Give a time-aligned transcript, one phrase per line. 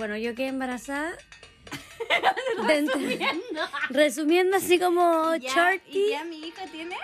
[0.00, 1.12] Bueno, yo quedé embarazada.
[2.66, 3.68] resumiendo.
[3.90, 5.90] resumiendo así como Ya, shorty.
[5.90, 6.96] ¿Y ya mi hijo tiene?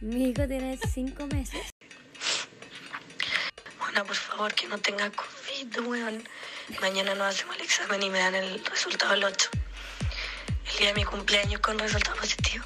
[0.00, 1.72] Mi hijo tiene cinco meses.
[3.78, 6.24] Bueno, por favor, que no tenga COVID, weón.
[6.80, 9.48] Mañana nos hacemos el examen y me dan el resultado el 8.
[10.72, 12.64] El día de mi cumpleaños con resultado positivo.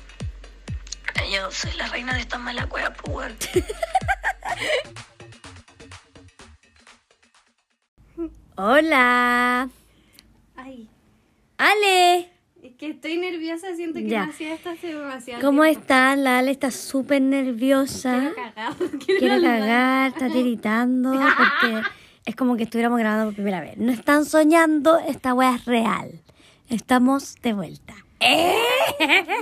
[1.30, 3.36] Yo soy la reina de esta mala cueva, pues, weón.
[8.62, 9.70] Hola.
[10.54, 10.86] Ay,
[11.56, 12.30] Ale.
[12.62, 14.24] es que estoy nerviosa, siento que Ya.
[14.24, 16.24] hacía esto hace demasiado ¿Cómo están?
[16.24, 18.18] La Ale está súper nerviosa.
[18.20, 18.74] Quiero cagar.
[19.06, 19.60] Quiere hablar.
[19.60, 21.80] cagar, está tiritando porque
[22.26, 23.78] es como que estuviéramos grabando por primera vez.
[23.78, 26.20] No están soñando, esta wea es real.
[26.68, 27.94] Estamos de vuelta.
[28.20, 28.54] ¡Eh!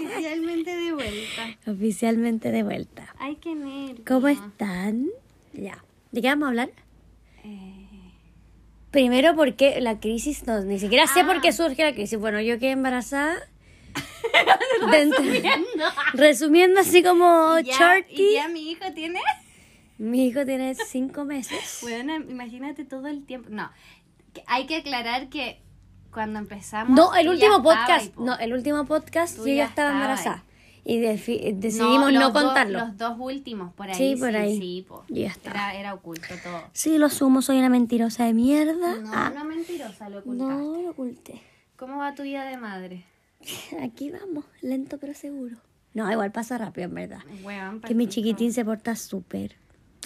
[0.07, 1.57] Oficialmente de vuelta.
[1.67, 3.15] Oficialmente de vuelta.
[3.19, 4.05] Ay, qué nervio.
[4.07, 5.09] ¿Cómo están?
[5.55, 5.83] Ya.
[6.13, 6.71] ¿De qué vamos a hablar?
[8.99, 11.25] Primero porque la crisis, no, ni siquiera sé Ah.
[11.25, 12.19] por qué surge la crisis.
[12.19, 13.37] Bueno, yo quedé embarazada.
[14.91, 15.85] Resumiendo.
[16.15, 18.21] Resumiendo así como ya, shorty.
[18.23, 19.21] ¿Y ya mi hijo tiene?
[19.99, 21.79] Mi hijo tiene cinco meses.
[21.83, 23.51] Bueno, imagínate todo el tiempo.
[23.53, 23.71] No,
[24.49, 25.63] hay que aclarar que
[26.11, 26.97] cuando empezamos.
[26.97, 28.07] No, el último podcast.
[28.07, 28.13] ahí.
[28.19, 30.43] No, el último podcast Tú yo ya ya estaba embarazada.
[30.89, 32.79] Y defi- decidimos no dos- contarlo.
[32.79, 33.95] los dos últimos, por ahí.
[33.95, 34.59] Sí, por ahí.
[34.59, 35.05] Sí, po.
[35.09, 35.51] Ya está.
[35.51, 36.63] Era, era oculto todo.
[36.73, 38.97] Sí, lo sumo, soy una mentirosa de mierda.
[38.97, 40.55] No, Ah, no mentirosa, lo ocultaste.
[40.55, 41.43] no lo oculté.
[41.77, 43.05] ¿Cómo va tu vida de madre?
[43.83, 45.57] Aquí vamos, lento pero seguro.
[45.93, 47.21] No, igual pasa rápido, en verdad.
[47.87, 49.57] Que mi chiquitín se porta súper.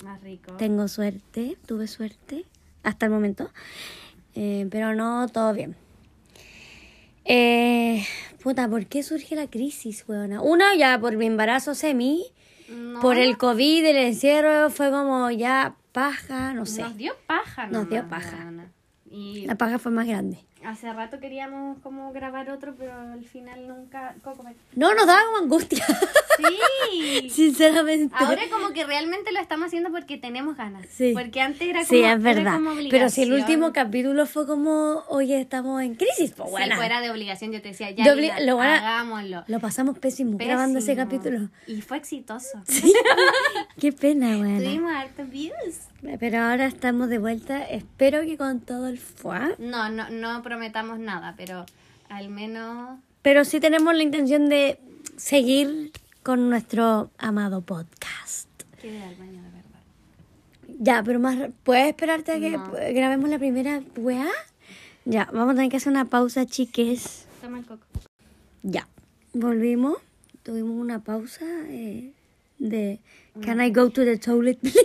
[0.05, 0.55] Más rico.
[0.55, 2.45] Tengo suerte, tuve suerte
[2.83, 3.51] hasta el momento.
[4.35, 5.77] Eh, pero no, todo bien.
[7.25, 8.05] Eh,
[8.43, 10.41] puta, ¿por qué surge la crisis, weona?
[10.41, 12.27] Una, ya por mi embarazo semi,
[12.69, 16.83] No, por el COVID, el encierro, fue como ya paja, no sé.
[16.83, 18.51] Nos dio paja, Nos dio paja.
[19.11, 20.39] Y La paja fue más grande.
[20.65, 24.15] Hace rato queríamos como grabar otro, pero al final nunca.
[24.23, 25.85] Coco, me- No, nos daba como angustia,
[26.37, 27.29] Sí.
[27.31, 28.15] sinceramente.
[28.19, 30.87] Ahora como que realmente lo estamos haciendo porque tenemos ganas.
[30.91, 31.13] Sí.
[31.15, 32.59] Porque antes era como, Sí, es verdad.
[32.91, 36.77] Pero si el último capítulo fue como, oye, estamos en crisis, pues Si bueno.
[36.77, 38.05] fuera de obligación, yo te decía, ya,
[38.41, 39.45] lo hagámoslo.
[39.47, 41.49] Lo pasamos pésimo, grabando ese capítulo.
[41.67, 42.63] Y fue exitoso.
[43.81, 44.59] Qué pena, weona.
[44.59, 45.77] Tuvimos hartos views.
[46.19, 47.63] Pero ahora estamos de vuelta.
[47.63, 49.51] Espero que con todo el fuá.
[49.59, 51.65] No, no, no prometamos nada, pero
[52.11, 54.79] al menos Pero sí tenemos la intención de
[55.17, 55.93] seguir
[56.23, 58.49] con nuestro amado podcast.
[58.79, 59.81] quiero ir al baño de verdad.
[60.79, 61.39] Ya, pero más.
[61.65, 62.71] ¿Puedes esperarte a que No.
[62.71, 64.27] grabemos la primera weá?
[65.07, 67.25] Ya, vamos a tener que hacer una pausa, chiques.
[67.41, 67.87] Toma el coco.
[68.63, 68.87] Ya.
[69.33, 69.97] Volvimos.
[70.43, 72.13] Tuvimos una pausa eh,
[72.59, 73.01] de.
[73.41, 74.77] Can I go to the toilet, please?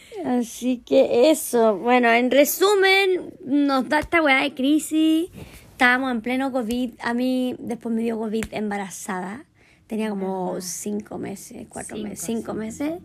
[0.24, 1.76] Así que eso.
[1.76, 5.30] Bueno, en resumen, nos da esta weá de crisis.
[5.72, 6.94] Estábamos en pleno COVID.
[7.00, 9.44] A mí después me dio COVID embarazada.
[9.86, 13.00] Tenía como cinco meses, cuatro Cinco, meses, cinco meses.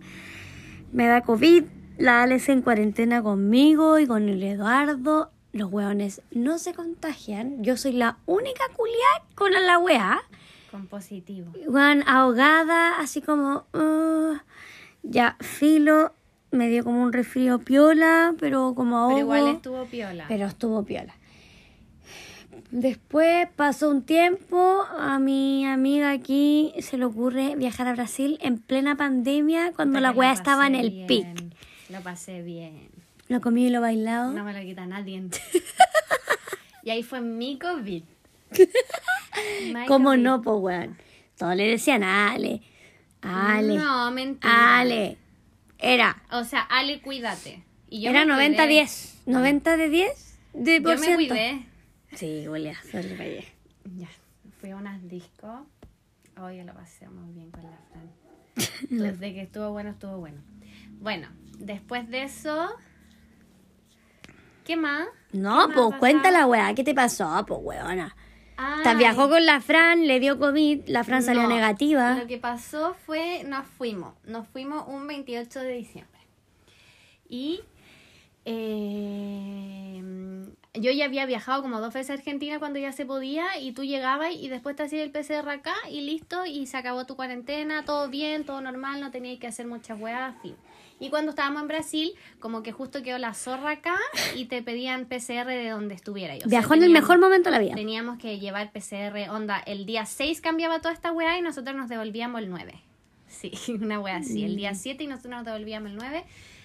[0.91, 1.63] Me da COVID.
[1.97, 5.31] La Alex en cuarentena conmigo y con el Eduardo.
[5.53, 7.63] Los weones no se contagian.
[7.63, 10.21] Yo soy la única culia con la weá.
[10.69, 11.53] Con positivo.
[11.65, 13.65] Juan ahogada, así como.
[13.73, 14.35] uh,
[15.03, 16.11] ya, filo.
[16.55, 19.16] Me dio como un resfrío piola, pero como ahogo.
[19.16, 20.25] Pero igual estuvo piola.
[20.27, 21.13] Pero estuvo piola.
[22.71, 28.57] Después pasó un tiempo, a mi amiga aquí se le ocurre viajar a Brasil en
[28.57, 31.27] plena pandemia cuando la weá estaba en el bien, pic.
[31.89, 32.89] Lo pasé bien.
[33.27, 34.33] Lo comí y lo bailado.
[34.33, 35.23] No me lo quita nadie.
[36.83, 38.03] y ahí fue mi COVID.
[39.87, 40.22] ¿Cómo COVID.
[40.22, 40.97] no, pues weón?
[41.37, 42.61] Todos le decían Ale.
[43.22, 43.75] Ale.
[43.75, 44.79] No, mentira.
[44.79, 45.17] Ale.
[45.79, 46.23] Era.
[46.31, 47.63] O sea, Ale, cuídate.
[47.89, 48.57] Y yo Era me cuidé.
[48.57, 49.13] 90-10.
[49.25, 51.65] 90 de 10 de por Yo me cuidé.
[52.13, 53.43] Sí, para allá.
[53.95, 54.07] Ya,
[54.59, 55.61] fui a unas discos.
[56.41, 58.11] Hoy lo pasé muy bien con la Fran.
[58.89, 60.41] Desde que estuvo bueno, estuvo bueno.
[60.99, 61.27] Bueno,
[61.59, 62.69] después de eso.
[64.63, 65.07] ¿Qué más?
[65.31, 68.16] No, ¿Qué más pues ha cuenta la weá, ¿qué te pasó, pues weona?
[68.57, 72.16] Ay, viajó con la Fran, le dio COVID, la Fran salió negativa.
[72.16, 74.13] Lo que pasó fue, nos fuimos.
[74.25, 76.19] Nos fuimos un 28 de diciembre.
[77.28, 77.61] Y
[78.46, 80.02] eh,
[80.73, 83.84] yo ya había viajado como dos veces a Argentina cuando ya se podía y tú
[83.84, 87.85] llegabas y después te hacías el PCR acá y listo y se acabó tu cuarentena,
[87.85, 90.55] todo bien, todo normal, no tenías que hacer muchas weas, fin.
[90.99, 93.95] Y cuando estábamos en Brasil, como que justo quedó la zorra acá
[94.35, 96.37] y te pedían PCR de donde estuviera.
[96.37, 96.47] yo.
[96.47, 97.75] Viajó en el mejor momento de la vida.
[97.75, 101.89] Teníamos que llevar PCR, onda, el día 6 cambiaba toda esta weá y nosotros nos
[101.89, 102.73] devolvíamos el 9.
[103.27, 103.51] Sí,
[103.81, 104.45] una weá así.
[104.45, 104.57] El Mm.
[104.57, 106.23] día 7 y nosotros nos devolvíamos el 9.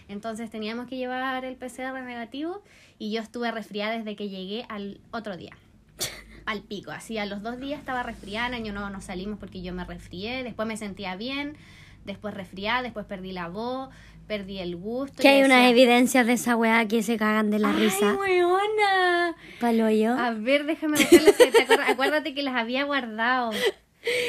[0.08, 2.62] Entonces teníamos que llevar el PCR negativo
[2.98, 5.56] y yo estuve resfriada desde que llegué al otro día.
[6.46, 9.72] Al pico, así a los dos días estaba resfriada, año no no salimos porque yo
[9.74, 11.56] me resfrié, después me sentía bien,
[12.04, 13.90] después resfriada, después perdí la voz,
[14.30, 15.20] perdí el gusto.
[15.20, 18.14] Que hay unas evidencias de esa weá que se cagan de la ¡Ay, risa.
[18.14, 19.34] weona!
[19.58, 20.12] Palo yo.
[20.16, 21.34] A ver, déjame buscarlas.
[21.34, 23.50] que te acuer- Acuérdate que las había guardado.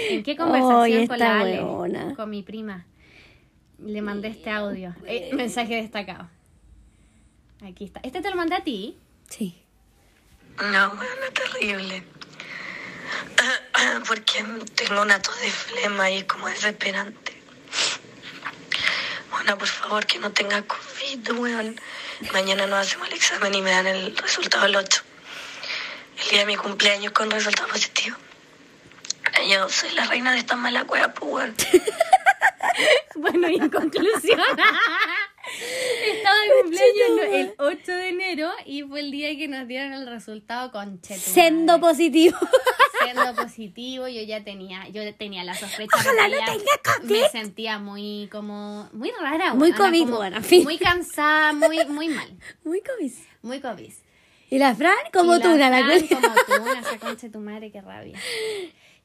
[0.09, 1.61] ¿En qué conversación Ay, con la Ale?
[1.63, 2.15] weona.
[2.15, 2.87] Con mi prima.
[3.77, 4.95] Le mandé este audio.
[5.05, 6.27] Eh, mensaje destacado.
[7.63, 7.99] Aquí está.
[8.01, 8.97] Este te lo mandé a ti.
[9.29, 9.61] Sí.
[10.57, 12.03] No, bueno, terrible.
[14.07, 14.43] Porque
[14.73, 17.33] tengo una tos de flema y es como desesperante.
[19.45, 21.79] Por favor, que no tenga COVID, weón.
[22.31, 25.03] Mañana nos hacemos el examen y me dan el resultado el 8.
[26.21, 28.15] El día de mi cumpleaños con resultado positivo.
[29.49, 31.55] Yo soy la reina de esta mala cueva, pues, weón.
[33.15, 34.39] Bueno, y en conclusión.
[36.05, 40.07] Estaba de cumpleaños el 8 de enero y fue el día que nos dieron el
[40.07, 42.37] resultado con Sendo positivo.
[43.03, 47.21] siendo positivo, yo ya tenía, yo tenía la sospecha Ojalá porque no ya tenga COVID.
[47.21, 50.63] me sentía muy como muy rara, Muy COVID, como fin.
[50.63, 52.29] muy cansada, muy muy mal,
[52.63, 53.23] Muy comis.
[53.41, 53.91] muy COVID.
[54.49, 54.93] ¿Y la Fran?
[55.13, 56.09] Como tú, la, Fran culia.
[56.09, 58.19] como tú, una esa concha de tu madre, qué rabia.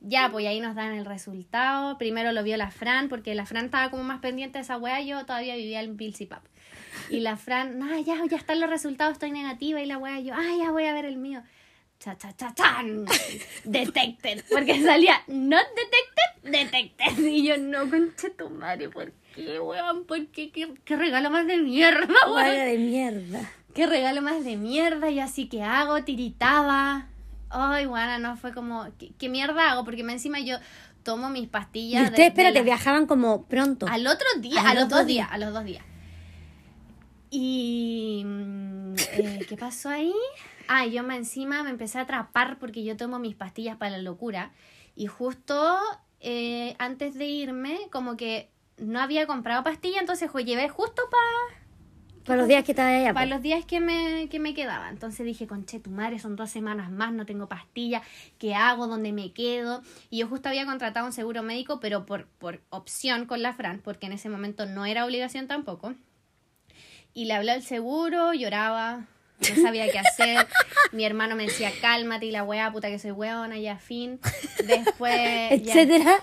[0.00, 1.96] Ya, pues ahí nos dan el resultado.
[1.98, 5.00] Primero lo vio la Fran, porque la Fran estaba como más pendiente de esa wea.
[5.02, 6.43] Yo todavía vivía en Pilsipap.
[7.10, 9.81] Y la Fran, no, ya, ya están los resultados, estoy negativa.
[9.81, 11.43] Y la wea, yo, ah, ya voy a ver el mío.
[11.98, 13.04] Cha, cha, cha, chan.
[13.64, 14.44] Detected.
[14.50, 17.19] Porque salía not detected, detected.
[17.26, 20.04] Y yo, no, concha de tu madre, ¿por qué, weón?
[20.04, 20.50] ¿Por qué?
[20.50, 22.44] ¿Qué, qué regalo más de mierda, weón?
[22.54, 23.50] De mierda.
[23.75, 27.06] qué regalo más de mierda y así que hago, tiritaba.
[27.48, 29.84] Ay, guana, no, fue como, ¿qué, qué mierda hago?
[29.84, 30.56] Porque encima yo
[31.02, 32.02] tomo mis Y pastillas.
[32.02, 33.87] de- ustedes, espérate, de la- viajaban como pronto.
[33.88, 35.25] Al otro día, Al a los dos día.
[35.25, 35.84] días, a los dos días.
[37.38, 40.15] Y, mm, eh, ¿qué pasó ahí?
[40.69, 43.99] Ah, yo me encima me empecé a atrapar porque yo tomo mis pastillas para la
[43.99, 44.53] locura.
[44.94, 45.79] Y justo
[46.21, 48.49] eh, antes de irme, como que
[48.79, 51.61] no había comprado pastillas, entonces jo, llevé justo para
[52.25, 53.12] Para los días que estaba allá.
[53.12, 54.89] para los días que me, que me quedaba.
[54.89, 58.00] Entonces dije, conche, tu madre, son dos semanas más, no tengo pastilla,
[58.39, 58.87] ¿qué hago?
[58.87, 59.82] ¿Dónde me quedo?
[60.09, 63.81] Y yo justo había contratado un seguro médico, pero por, por opción con la Fran,
[63.85, 65.94] porque en ese momento no era obligación tampoco.
[67.17, 69.07] Y le hablé al seguro, lloraba,
[69.41, 70.47] no sabía qué hacer.
[70.93, 74.21] Mi hermano me decía, cálmate, y la weá, puta que soy weona, ya fin.
[74.67, 75.15] Después...
[75.63, 76.21] ya- Etcétera.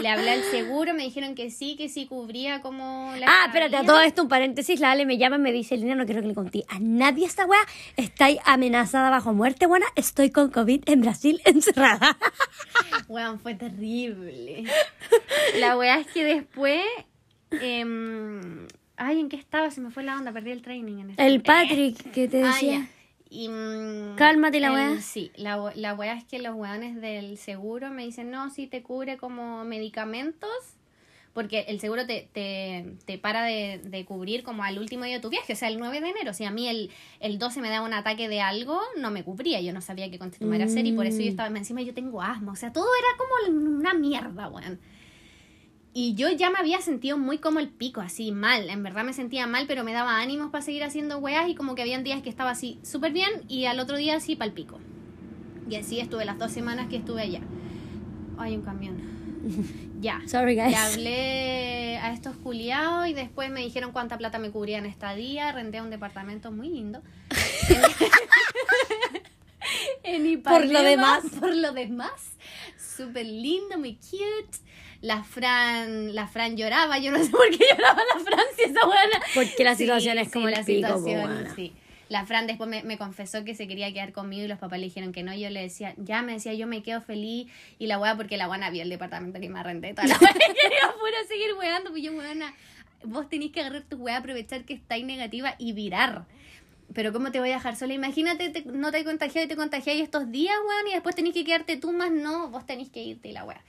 [0.00, 3.76] le hablé al seguro, me dijeron que sí, que sí cubría como la Ah, espérate,
[3.76, 4.80] a todo esto un paréntesis.
[4.80, 7.26] La Ale me llama y me dice, Lina, no quiero que le conté a nadie
[7.26, 7.60] esta weá.
[7.98, 9.86] Estoy amenazada bajo muerte, buena.
[9.94, 12.16] Estoy con COVID en Brasil encerrada.
[13.08, 14.64] Weón, fue terrible.
[15.58, 16.82] La weá es que después.
[17.50, 19.70] em, ay, ¿en qué estaba?
[19.70, 22.52] Se me fue la onda, perdí el training en este El Patrick que te Ah,
[22.52, 22.88] decía.
[23.30, 25.00] Y, mm, Cálmate, la weá.
[25.00, 28.82] Sí, la, la weá es que los weones del seguro me dicen, no, si te
[28.82, 30.50] cubre como medicamentos.
[31.32, 35.20] Porque el seguro te, te, te para de, de cubrir como al último día de
[35.20, 36.32] tu viaje, o sea, el 9 de enero.
[36.32, 39.60] Si a mí el, el 12 me daba un ataque de algo, no me cubría.
[39.60, 41.82] Yo no sabía qué continuar a hacer y por eso yo estaba encima.
[41.82, 44.78] Yo tengo asma, o sea, todo era como una mierda, weón.
[45.96, 48.68] Y yo ya me había sentido muy como el pico, así mal.
[48.68, 51.76] En verdad me sentía mal, pero me daba ánimos para seguir haciendo weas y como
[51.76, 54.54] que habían días que estaba así súper bien y al otro día así para el
[54.54, 54.80] pico.
[55.70, 57.42] Y así estuve las dos semanas que estuve allá.
[58.38, 59.00] Hay un camión.
[60.00, 60.20] ya.
[60.26, 60.72] Sorry, guys.
[60.72, 65.52] Le hablé a estos culiados y después me dijeron cuánta plata me cubrían esta día.
[65.52, 67.02] Renté un departamento muy lindo.
[70.02, 71.22] en Ipanema, Por lo demás.
[71.38, 72.32] Por lo demás.
[72.96, 74.58] Súper lindo, muy cute.
[75.04, 78.86] La Fran, la Fran lloraba, yo no sé por qué lloraba la Fran si esa
[78.86, 79.20] buena.
[79.34, 81.72] Porque la situación es como el la pico, situación, sí.
[82.08, 84.86] La Fran después me, me confesó que se quería quedar conmigo y los papás le
[84.86, 85.34] dijeron que no.
[85.34, 87.48] Yo le decía, ya me decía, yo me quedo feliz.
[87.78, 89.92] Y la weá, porque la buena vio el departamento que me arrendé.
[89.92, 91.90] Toda la weá quería seguir weando.
[91.90, 92.54] Pues yo, weona,
[93.02, 96.24] vos tenés que agarrar tu weá, aprovechar que estáis negativa y virar.
[96.94, 97.92] Pero ¿cómo te voy a dejar sola?
[97.94, 101.34] Imagínate, te- no te he contagiado y te contagiáis estos días, weón, y después tenés
[101.34, 103.60] que quedarte tú más, no, vos tenés que irte y la weá.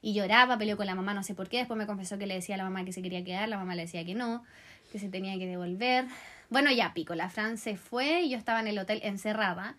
[0.00, 1.58] Y lloraba, peleó con la mamá, no sé por qué.
[1.58, 3.74] Después me confesó que le decía a la mamá que se quería quedar, la mamá
[3.74, 4.44] le decía que no,
[4.92, 6.06] que se tenía que devolver.
[6.50, 9.76] Bueno, ya pico, la Fran se fue y yo estaba en el hotel encerrada.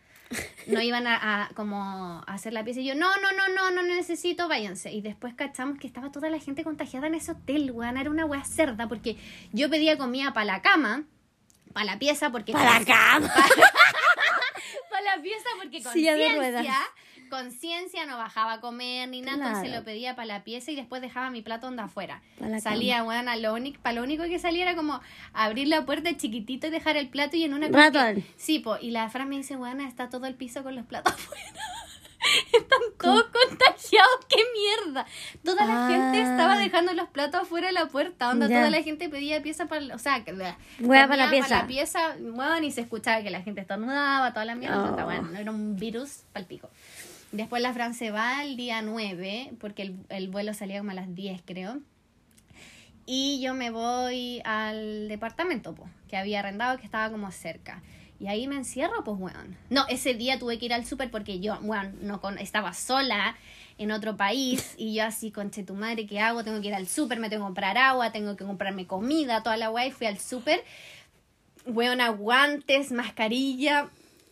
[0.68, 3.72] No iban a, a como a hacer la pieza y yo, no, no, no, no,
[3.72, 4.92] no necesito, váyanse.
[4.92, 7.98] Y después cachamos que estaba toda la gente contagiada en ese hotel, weón.
[7.98, 9.18] Era una weá cerda porque
[9.52, 11.06] yo pedía comida para la cama,
[11.74, 13.34] para la pieza, porque Para la cama.
[14.92, 16.66] para la pieza porque Silla de ruedas.
[17.30, 19.80] Conciencia no bajaba a comer ni nada, entonces Claro.
[19.80, 22.22] lo pedía para la pieza y después dejaba mi plato onda afuera.
[22.62, 25.00] Salía, bueno, lo único, para lo único que salía era como
[25.34, 27.68] abrir la puerta chiquitito y dejar el plato y en una...
[27.70, 28.24] Ratón.
[28.38, 31.14] Sí, po, y la Fran me dice, bueno, está todo el piso con los platos
[31.16, 31.44] afuera.
[32.52, 35.06] Están todos contagiados, qué mierda.
[35.44, 35.90] Toda la Ah.
[35.90, 38.58] gente estaba dejando los platos afuera de la puerta, onda, Ya.
[38.58, 41.62] toda la gente pedía pieza para, o sea, que para la pieza.
[41.62, 45.06] la pieza, bueno, y se escuchaba que la gente estornudaba, toda la mierda, Oh.
[45.06, 46.70] bueno, era un virus palpico.
[47.32, 50.96] Después la Fran se va el día 9, porque el, el vuelo salía como a
[50.96, 51.80] las 10, creo.
[53.12, 57.82] Y yo me voy al departamento, pues, que había arrendado, que estaba como cerca.
[58.20, 59.58] Y ahí me encierro, pues, weón.
[59.70, 63.36] No, ese día tuve que ir al súper porque yo, weón, no con, estaba sola
[63.80, 64.76] en otro país.
[64.78, 66.44] Y yo así, conche tu madre, ¿qué hago?
[66.44, 69.58] Tengo que ir al súper, me tengo que comprar agua, tengo que comprarme comida, toda
[69.58, 69.88] la weá.
[69.88, 70.64] Y fui al súper,
[71.66, 73.90] weón, guantes, mascarilla.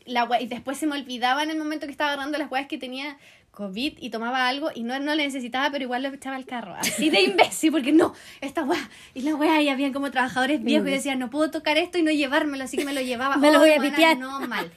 [0.08, 2.78] La y después se me olvidaba en el momento que estaba agarrando las weas que
[2.78, 3.18] tenía
[3.58, 6.76] COVID y tomaba algo y no, no le necesitaba, pero igual lo echaba al carro.
[6.76, 8.90] Así de imbécil, porque no, esta wea.
[9.16, 12.04] Y la wea, y habían como trabajadores viejos y decían, no puedo tocar esto y
[12.04, 13.38] no llevármelo, así que me lo llevaba.
[13.38, 14.18] Me lo voy a buena, pitear.
[14.18, 14.72] No, mal.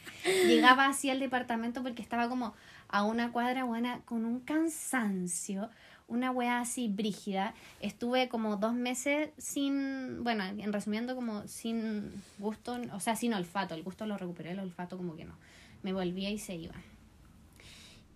[0.47, 2.55] Llegaba así al departamento porque estaba como
[2.89, 5.69] a una cuadra buena con un cansancio.
[6.11, 7.55] Una wea así brígida.
[7.81, 13.75] Estuve como dos meses sin, bueno, en resumiendo, como sin gusto, o sea, sin olfato.
[13.75, 15.35] El gusto lo recuperé, el olfato como que no.
[15.83, 16.75] Me volvía y se iba.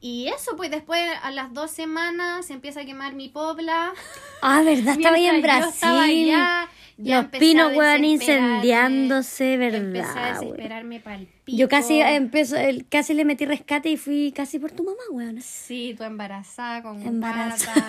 [0.06, 3.94] Y eso, pues después a las dos semanas se empieza a quemar mi pobla.
[4.42, 4.94] Ah, ¿verdad?
[4.98, 5.70] Estaba ahí en Brasil.
[5.72, 6.68] estaba allá,
[6.98, 10.40] ya Los pinos, weón, incendiándose, Empecé a ¿verdad?
[10.40, 11.56] desesperarme para el pico.
[11.56, 15.40] Yo casi empiezo, el, casi le metí rescate y fui casi por tu mamá, weón.
[15.40, 17.86] Sí, tú embarazada con Embarazada.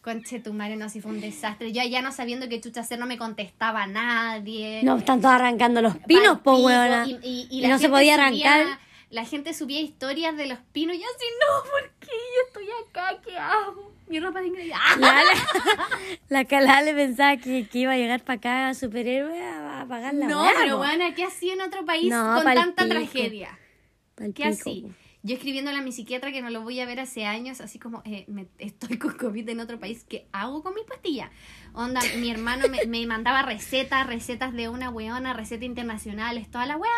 [0.00, 1.70] Conche tu madre, no, sí fue un desastre.
[1.70, 4.80] Yo allá no sabiendo qué chucha hacer, no me contestaba nadie.
[4.82, 7.08] No, están todos arrancando los Pa'l pinos, po, weón.
[7.08, 8.78] Y, y- y Y la no se podía subía- arrancar.
[9.12, 12.06] La gente subía historias de los pinos y yo así, no, ¿por qué?
[12.08, 13.92] Yo estoy acá, ¿qué hago?
[14.08, 14.72] Mi ropa de inglés.
[14.74, 14.96] ¡Ah!
[14.98, 15.22] La,
[16.28, 20.14] la Calá le pensaba que, que iba a llegar para acá superhéroe a, a apagar
[20.14, 22.94] la No, pero bueno, ¿qué hacía en otro país No, con tanta pico.
[22.94, 23.58] tragedia?
[24.34, 24.86] ¿Qué así?
[25.24, 28.02] Yo escribiéndole a mi psiquiatra que no lo voy a ver hace años, así como
[28.04, 31.30] eh, me, estoy con COVID en otro país, ¿qué hago con mis pastillas?
[31.74, 36.76] Onda, mi hermano me, me mandaba recetas, recetas de una weona, recetas internacionales, toda la
[36.76, 36.90] wea,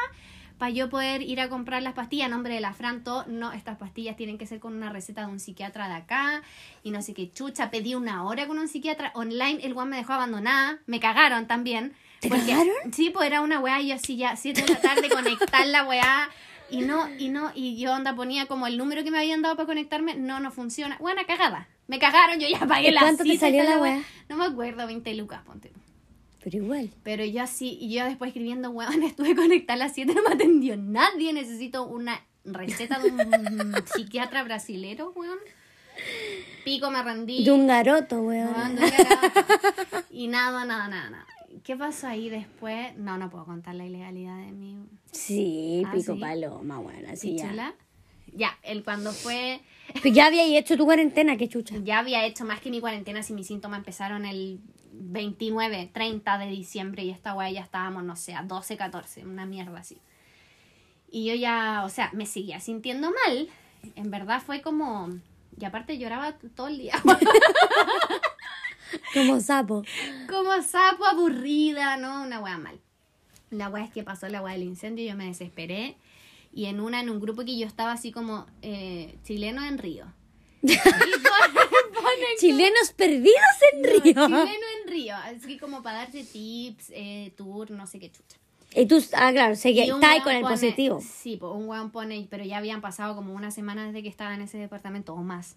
[0.59, 3.77] para yo poder ir a comprar las pastillas nombre de la Fran, todo, no, estas
[3.77, 6.43] pastillas tienen que ser con una receta de un psiquiatra de acá,
[6.83, 9.97] y no sé qué chucha, pedí una hora con un psiquiatra online, el weón me
[9.97, 11.95] dejó abandonada, me cagaron también.
[12.21, 12.73] ¿Te porque- cagaron?
[12.93, 15.85] Sí, pues era una weá, y yo así ya, 7 de la tarde, conectar la
[15.85, 16.31] weá,
[16.71, 19.57] y no, y no, y yo onda ponía como el número que me habían dado
[19.57, 20.97] para conectarme, no, no funciona.
[20.99, 21.69] Buena cagada.
[21.87, 23.97] Me cagaron, yo ya pagué ¿Y la cuánto te cita salió la weá.
[23.97, 24.03] weá?
[24.31, 25.71] No me acuerdo, 20 lucas, ponte.
[26.45, 26.91] Pero igual.
[27.03, 30.35] Pero yo así, y yo después escribiendo, weón, estuve conectada a las 7, no me
[30.35, 35.39] atendió nadie, necesito una receta de un psiquiatra brasilero, weón.
[36.65, 37.45] Pico, me rendí.
[37.45, 38.53] De un garoto, weón.
[38.77, 40.07] Garoto.
[40.11, 41.27] Y nada, nada, nada, nada.
[41.63, 42.95] ¿Qué pasó ahí después?
[42.99, 44.77] No, no puedo contar la ilegalidad de mi
[45.13, 46.21] Sí, Ah, pico ¿sí?
[46.21, 47.45] paloma, bueno, así ya.
[47.45, 47.75] pichula.
[48.35, 49.61] Ya, él cuando fue,
[49.93, 51.77] Pero ya había hecho tu cuarentena, qué chucha.
[51.83, 54.61] ya había hecho más que mi cuarentena si mis síntomas empezaron el
[54.93, 59.47] 29, 30 de diciembre y esta weá ya estábamos, no sé, a 12, 14, una
[59.47, 59.99] mierda así.
[61.11, 63.49] Y yo ya, o sea, me seguía sintiendo mal.
[63.95, 65.11] En verdad fue como...
[65.61, 66.95] Y aparte lloraba todo el día.
[69.13, 69.85] Como sapo.
[70.29, 72.23] como sapo aburrida, ¿no?
[72.23, 72.81] Una weá mal.
[73.51, 75.97] La weá es que pasó la weá del incendio, yo me desesperé.
[76.55, 80.07] Y en una, en un grupo que yo estaba así como eh, chileno en Río.
[80.63, 83.35] Y pon- ponen Chilenos perdidos
[83.73, 84.03] en No, Río.
[84.27, 88.39] chileno en Río, así como para darte tips, eh, tour, no sé qué chucha.
[88.77, 89.69] Y tú, ah, claro, está
[90.11, 91.01] ahí con el pone- positivo.
[91.01, 94.35] Sí, pues un weón pone, pero ya habían pasado como una semana desde que estaba
[94.35, 95.57] en ese departamento o más.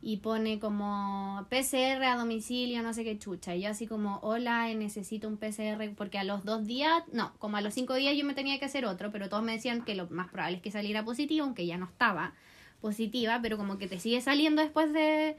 [0.00, 3.56] Y pone como PCR a domicilio, no sé qué chucha.
[3.56, 7.34] Y yo así como, hola, eh, necesito un PCR, porque a los dos días, no,
[7.38, 9.84] como a los cinco días yo me tenía que hacer otro, pero todos me decían
[9.84, 12.34] que lo más probable es que saliera positivo, aunque ya no estaba
[12.80, 15.36] positiva, pero como que te sigue saliendo después de,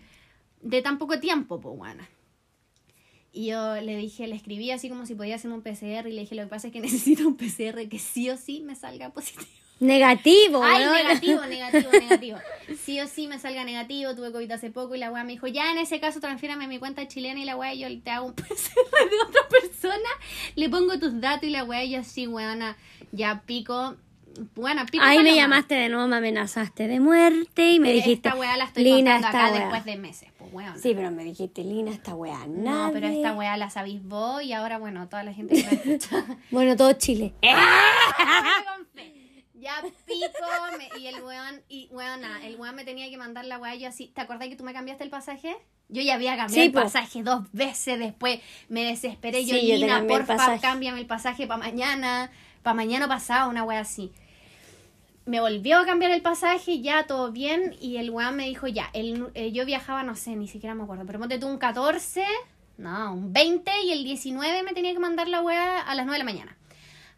[0.61, 2.03] de tan poco tiempo, pues bueno.
[3.31, 6.21] Y yo le dije, le escribí así como si podía hacer un PCR y le
[6.21, 9.11] dije, lo que pasa es que necesito un PCR que sí o sí me salga
[9.11, 9.68] positivo.
[9.79, 12.37] Negativo, Ay, negativo, negativo, negativo.
[12.83, 15.47] Sí o sí me salga negativo, tuve COVID hace poco y la weá me dijo,
[15.47, 18.33] ya en ese caso transfiérame mi cuenta chilena y la weá yo te hago un
[18.35, 20.09] PCR de otra persona,
[20.55, 22.75] le pongo tus datos y la weá yo así, weona,
[23.11, 23.95] ya pico,
[24.55, 25.03] bueno, pico.
[25.03, 28.65] Ahí me llamaste de nuevo, me amenazaste de muerte y me dijiste, Esta weá la
[28.65, 29.61] estoy Lina, contando esta acá weá.
[29.61, 30.77] después de meses, pues weona.
[30.77, 32.87] Sí, pero me dijiste, Lina, esta weá, nada.
[32.87, 35.93] No, pero esta weá la sabéis vos y ahora, bueno, toda la gente que me
[35.95, 36.25] escucha.
[36.51, 37.33] Bueno, todo Chile.
[37.41, 39.13] Fe.
[39.59, 40.77] Ya, pico.
[40.77, 43.75] me- y el weón, y weona, el weón me tenía que mandar la weá.
[43.75, 45.55] Yo así, ¿te acordás que tú me cambiaste el pasaje?
[45.89, 46.81] Yo ya había cambiado Sí, el po.
[46.81, 48.39] pasaje dos veces después.
[48.69, 49.45] Me desesperé.
[49.45, 50.61] Yo, Sí, yo te Nina, cambié el porfa, pasaje.
[50.61, 52.31] cámbiame el pasaje para mañana.
[52.63, 54.11] Para mañana pasado, una weá así.
[55.25, 57.75] Me volvió a cambiar el pasaje, ya todo bien.
[57.79, 60.83] Y el weón me dijo, ya, el, eh, yo viajaba, no sé, ni siquiera me
[60.83, 61.05] acuerdo.
[61.05, 62.23] Pero ponte tú un 14,
[62.77, 66.13] no, un 20 y el 19 me tenía que mandar la weá a las 9
[66.19, 66.57] de la mañana.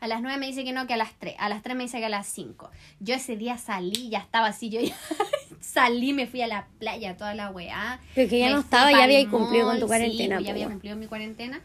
[0.02, 1.36] A las 9 me dice que no, que a las 3.
[1.38, 2.72] A las 3 me dice que a las 5.
[3.00, 4.96] Yo ese día salí, ya estaba así, yo ya
[5.62, 8.00] salí, me fui a la playa, toda la weá.
[8.16, 10.46] Pero que ya Me no estaba, ya había cumplido con tu mall, cuarentena, Sí, pues
[10.48, 11.62] ya había cumplido mi cuarentena.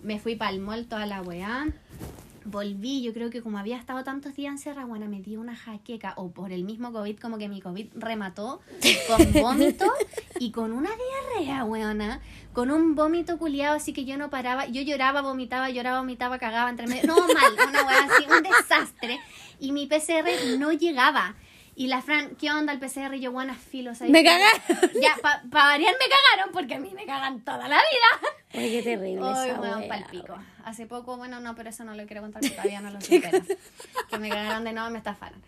[0.00, 1.66] Me fui para el mall, toda la weá.
[2.44, 6.12] Volví, yo creo que como había estado tantos días encerrada, bueno, me dio una jaqueca,
[6.16, 8.60] o por el mismo COVID, como que mi COVID remató
[9.08, 9.90] con vómito
[10.38, 12.20] y con una diarrea, weona,
[12.52, 16.68] con un vómito culiado, así que yo no paraba, yo lloraba, vomitaba, lloraba, vomitaba, cagaba
[16.68, 19.20] entre medio, no, mal, una weá así, un desastre,
[19.58, 21.34] y mi PCR no llegaba.
[21.76, 23.14] Y la Fran, ¿qué onda el PCR?
[23.14, 24.00] Y yo, buenas filos.
[24.02, 24.60] Me cagaron.
[25.00, 28.30] Ya, para variar me cagaron, porque a mí me cagan toda la vida.
[28.52, 30.26] Ay, qué terrible Ay, esa weón, wea, pa'l pico.
[30.34, 30.46] weón.
[30.64, 33.40] Hace poco, bueno, no, pero eso no lo quiero contar porque todavía no lo supero.
[34.08, 35.42] que me cagaron de nuevo, me estafaron.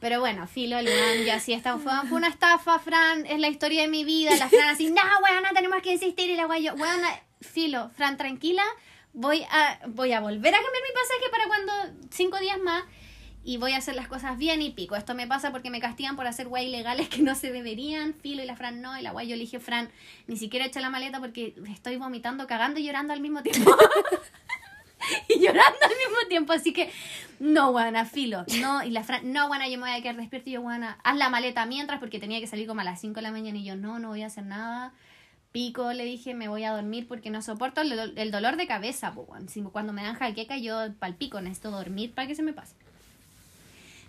[0.00, 3.48] Pero bueno, filo, el weón, ya sí, esta fue, fue una estafa, Fran, es la
[3.48, 4.34] historia de mi vida.
[4.36, 6.28] La Fran así, no, weón, tenemos que insistir.
[6.30, 7.00] Y la weón, yo, weón,
[7.40, 8.64] filo, Fran, tranquila,
[9.12, 11.72] voy a, voy a volver a cambiar mi pasaje para cuando,
[12.10, 12.82] cinco días más.
[13.44, 14.94] Y voy a hacer las cosas bien y pico.
[14.94, 18.12] Esto me pasa porque me castigan por hacer weas ilegales que no se deberían.
[18.14, 18.98] Filo y la Fran no.
[18.98, 19.88] Y la wea yo le dije, Fran,
[20.26, 23.74] ni siquiera echa la maleta porque estoy vomitando, cagando y llorando al mismo tiempo.
[25.28, 26.52] y llorando al mismo tiempo.
[26.52, 26.90] Así que,
[27.38, 28.44] no, guana, filo.
[28.60, 30.50] No, y la Fran, no, guana, yo me voy a quedar despierto.
[30.50, 33.14] Y yo, guana, haz la maleta mientras porque tenía que salir como a las 5
[33.14, 33.56] de la mañana.
[33.58, 34.92] Y yo, no, no voy a hacer nada.
[35.52, 38.66] Pico, le dije, me voy a dormir porque no soporto el, do- el dolor de
[38.66, 39.14] cabeza,
[39.72, 42.74] Cuando me dan jaqueca, yo palpico, necesito dormir para que se me pase.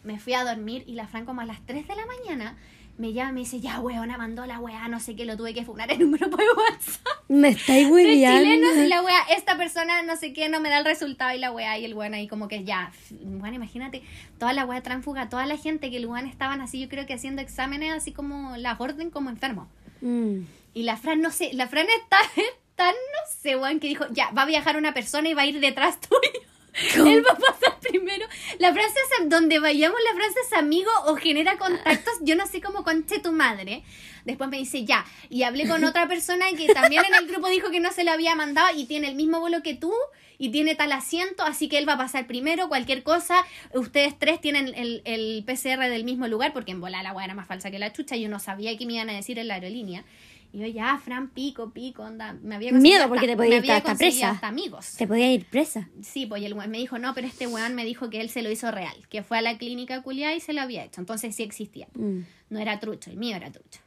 [0.03, 2.57] Me fui a dormir y la Fran como a las 3 de la mañana
[2.99, 5.53] me llama y me dice, ya, weona, mandó la weá, no sé qué, lo tuve
[5.53, 8.43] que funar en un grupo de WhatsApp Me estáis de hueveando.
[8.43, 11.39] chilenos y la wea, esta persona no sé qué, no me da el resultado y
[11.39, 12.91] la wea y el weón ahí como que ya,
[13.21, 14.03] bueno, imagínate,
[14.37, 17.13] toda la wea tránfuga, toda la gente que el weón estaban así, yo creo que
[17.13, 19.69] haciendo exámenes así como la orden como enfermo.
[20.01, 20.41] Mm.
[20.73, 22.17] Y la Fran, no sé, la Fran está
[22.75, 25.45] tan, no sé, weón, que dijo, ya, va a viajar una persona y va a
[25.45, 26.48] ir detrás tuyo.
[26.95, 28.25] Él va a pasar primero.
[28.59, 32.13] La Fran se hace, donde vayamos, la Fran se hace amigo o genera contactos.
[32.21, 33.83] Yo no sé cómo conche tu madre.
[34.25, 35.05] Después me dice, ya.
[35.29, 38.11] Y hablé con otra persona que también en el grupo dijo que no se lo
[38.11, 39.93] había mandado y tiene el mismo vuelo que tú
[40.37, 42.69] y tiene tal asiento, así que él va a pasar primero.
[42.69, 47.13] Cualquier cosa, ustedes tres tienen el, el PCR del mismo lugar, porque en volar la
[47.13, 48.15] weá era más falsa que la chucha.
[48.15, 50.05] Yo no sabía qué me iban a decir en la aerolínea.
[50.51, 52.33] Y yo, ya, Fran, pico, pico, onda.
[52.41, 54.31] Me había Miedo, porque hasta- te podía ir hasta presa.
[54.31, 54.95] hasta amigos.
[54.97, 55.89] Te podía ir presa.
[56.01, 58.29] Sí, pues y el weón me dijo, no, pero este weón me dijo que él
[58.29, 61.01] se lo hizo real, que fue a la clínica culiada y se lo había hecho.
[61.01, 61.87] Entonces sí existía.
[61.93, 62.21] Mm.
[62.49, 63.79] No era trucho, el mío era trucho.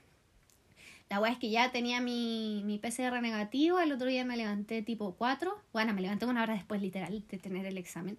[1.10, 4.80] La weá es que ya tenía mi, mi PCR negativo, el otro día me levanté
[4.82, 5.52] tipo 4.
[5.72, 8.16] Bueno, me levanté una hora después, literal, de tener el examen.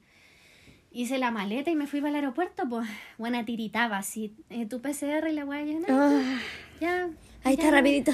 [0.92, 4.36] Hice la maleta y me fui para el aeropuerto, pues, buena tiritaba así.
[4.52, 6.40] eh, tu PCR y la weá ya, no, Ah,
[6.80, 7.10] ya.
[7.44, 8.12] Ahí está, rapidito.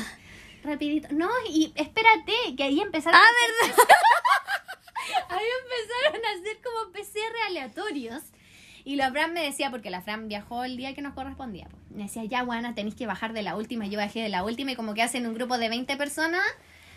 [0.64, 1.08] Rapidito.
[1.12, 3.20] No, y espérate, que ahí empezaron.
[3.20, 3.76] Ah, a hacer-
[5.30, 8.22] ahí empezaron a hacer como PCR aleatorios.
[8.86, 11.68] Y la Fran me decía, porque la Fran viajó el día que nos correspondía.
[11.70, 11.78] po.
[11.92, 13.86] Me decía, ya, Juana, tenéis que bajar de la última.
[13.86, 16.42] Yo bajé de la última y como que hacen un grupo de 20 personas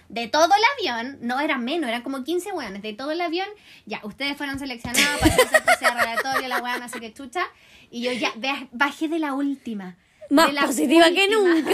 [0.08, 0.62] de todo el
[0.94, 1.18] avión.
[1.20, 3.48] No eran menos, eran como 15 weones de todo el avión.
[3.84, 7.44] Ya, ustedes fueron seleccionados para hacer el PCR aleatorio, la weá, no sé qué chucha.
[7.90, 9.96] Y yo ya baj- bajé de la última.
[10.32, 11.54] Más De la positiva que última.
[11.54, 11.70] nunca.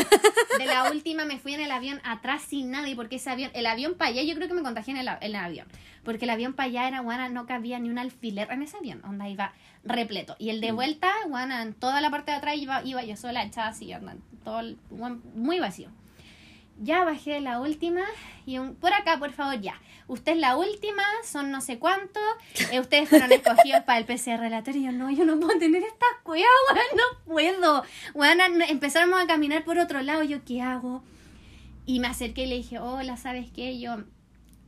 [0.58, 3.66] De la última me fui en el avión atrás sin nadie, porque ese avión, el
[3.66, 5.66] avión para allá, yo creo que me contagié en el, en el avión.
[6.04, 9.00] Porque el avión para allá era, guana, no cabía ni un alfiler en ese avión,
[9.04, 9.52] onda iba
[9.84, 10.34] repleto.
[10.38, 13.42] Y el de vuelta, guana, en toda la parte de atrás iba, iba yo sola,
[13.44, 15.90] echada así, onda, todo el- guan- muy vacío.
[16.80, 18.02] Ya bajé de la última
[18.46, 19.74] y un, por acá, por favor, ya.
[20.06, 22.20] Usted es la última, son no sé cuánto.
[22.72, 24.80] eh, ustedes fueron escogidos para el PCR relatorio.
[24.80, 26.48] Y yo, no, yo no puedo tener estas cuevas,
[26.96, 27.84] no puedo.
[28.14, 30.22] Weón, no- empezamos a caminar por otro lado.
[30.22, 31.02] Yo, ¿qué hago?
[31.84, 33.78] Y me acerqué y le dije, hola, ¿sabes qué?
[33.80, 33.96] Yo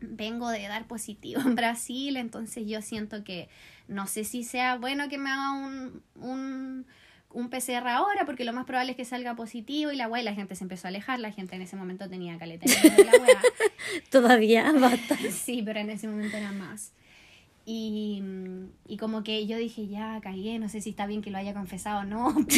[0.01, 3.49] vengo de dar positivo en Brasil, entonces yo siento que
[3.89, 6.87] no sé si sea bueno que me haga un, un,
[7.33, 10.25] un PCR ahora, porque lo más probable es que salga positivo y la weá, y
[10.25, 13.13] la gente se empezó a alejar, la gente en ese momento tenía caleta de la
[13.13, 13.43] weá.
[14.11, 15.17] Todavía, basta.
[15.31, 16.93] Sí, pero en ese momento era más.
[17.73, 18.21] Y,
[18.89, 21.55] y como que yo dije, ya cagué, no sé si está bien que lo haya
[21.55, 22.35] confesado o no.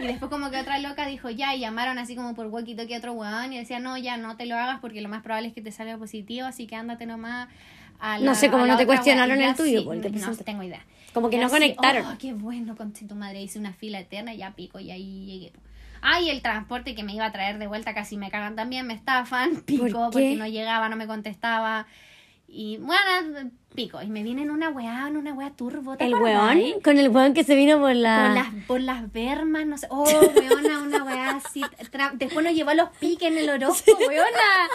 [0.00, 2.94] y después como que otra loca dijo, ya, y llamaron así como por walkie talkie
[2.94, 5.48] a otro weón y decía, no, ya no te lo hagas porque lo más probable
[5.48, 7.50] es que te salga positivo, así que ándate nomás
[8.00, 10.80] a No sé cómo la no te cuestionaron el tuyo, sí, porque no tengo idea.
[11.12, 12.06] Como que Y no así, conectaron.
[12.06, 13.42] Oh, qué bueno, con tu madre.
[13.42, 15.52] Hice una fila eterna y ya pico y ahí llegué.
[16.00, 18.86] Ah, y el transporte que me iba a traer de vuelta casi me cagan también,
[18.86, 21.86] me estafan, pico, porque no llegaba, no me contestaba.
[22.56, 24.00] Y bueno, pico.
[24.00, 25.96] Y me vienen una weá, en una weá turbo.
[25.96, 28.26] ¿te El weón, con el weón que se vino por la...
[28.26, 29.88] Por las, por las bermas, no sé.
[29.90, 31.62] Oh, weona, una weá así.
[31.90, 34.68] tra- Después nos llevó a los piques en el horóscopo, weona.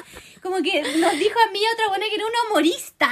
[0.43, 3.09] Como que nos dijo a mí otra buena que era una humorista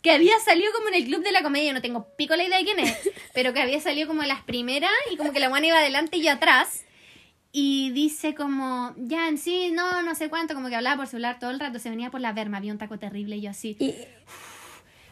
[0.00, 1.74] que había salido como en el club de la comedia.
[1.74, 2.96] No tengo pico la idea de quién es,
[3.34, 6.16] pero que había salido como en las primeras y como que la buena iba adelante
[6.16, 6.84] y yo atrás.
[7.52, 11.38] Y dice como, ya en sí, no, no sé cuánto, como que hablaba por celular
[11.40, 13.76] todo el rato, se venía por la berma, había un taco terrible y yo así.
[13.80, 13.94] Y-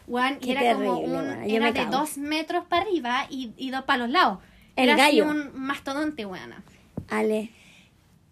[0.07, 3.51] Weón, y era como terrible, un, weona, yo era de dos metros para arriba y,
[3.57, 4.39] y dos para los lados.
[4.75, 5.23] El era gallo.
[5.29, 6.63] así un mastodonte, weona.
[7.09, 7.51] Ale.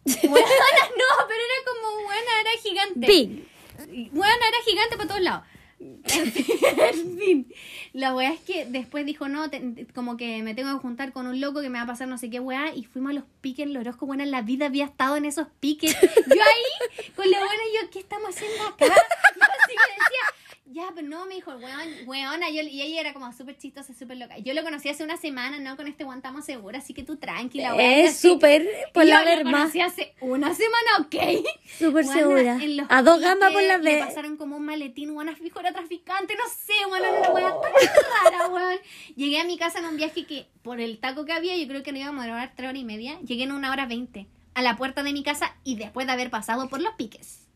[0.06, 3.08] Weona, no, pero era como, weona, era gigante.
[3.08, 4.12] Big.
[4.14, 5.44] Weona, era gigante por todos lados.
[5.80, 7.54] En fin.
[7.94, 9.50] La weá es que después dijo, no,
[9.94, 12.18] como que me tengo que juntar con un loco que me va a pasar no
[12.18, 12.74] sé qué weá.
[12.74, 14.06] Y fuimos a los piques en Lorozco.
[14.06, 15.96] Buena, en la vida había estado en esos piques.
[16.02, 18.86] Yo ahí, con la buena, yo, ¿qué estamos haciendo acá?
[18.86, 20.37] Así que decía,
[20.72, 22.50] ya, pero no, me dijo, weón, weona.
[22.50, 24.38] Yo, y ella era como súper chistosa, súper loca.
[24.40, 25.76] Yo lo conocí hace una semana, ¿no?
[25.78, 27.90] Con este weón estamos seguras, así que tú tranquila, weón.
[27.90, 31.46] Es súper por y la yo lo conocí hace una semana, ¿ok?
[31.80, 32.60] Súper segura.
[32.90, 34.06] A dos gambas por la vez.
[34.06, 38.32] pasaron como un maletín, buena fijo era traficante, no sé, bueno, era una weá tan
[38.32, 38.80] rara, weón.
[39.16, 41.84] Llegué a mi casa en un viaje que, por el taco que había, yo creo
[41.84, 43.20] que no íbamos a demorar tres horas y media.
[43.22, 46.30] Llegué en una hora veinte a la puerta de mi casa y después de haber
[46.30, 47.47] pasado por los piques.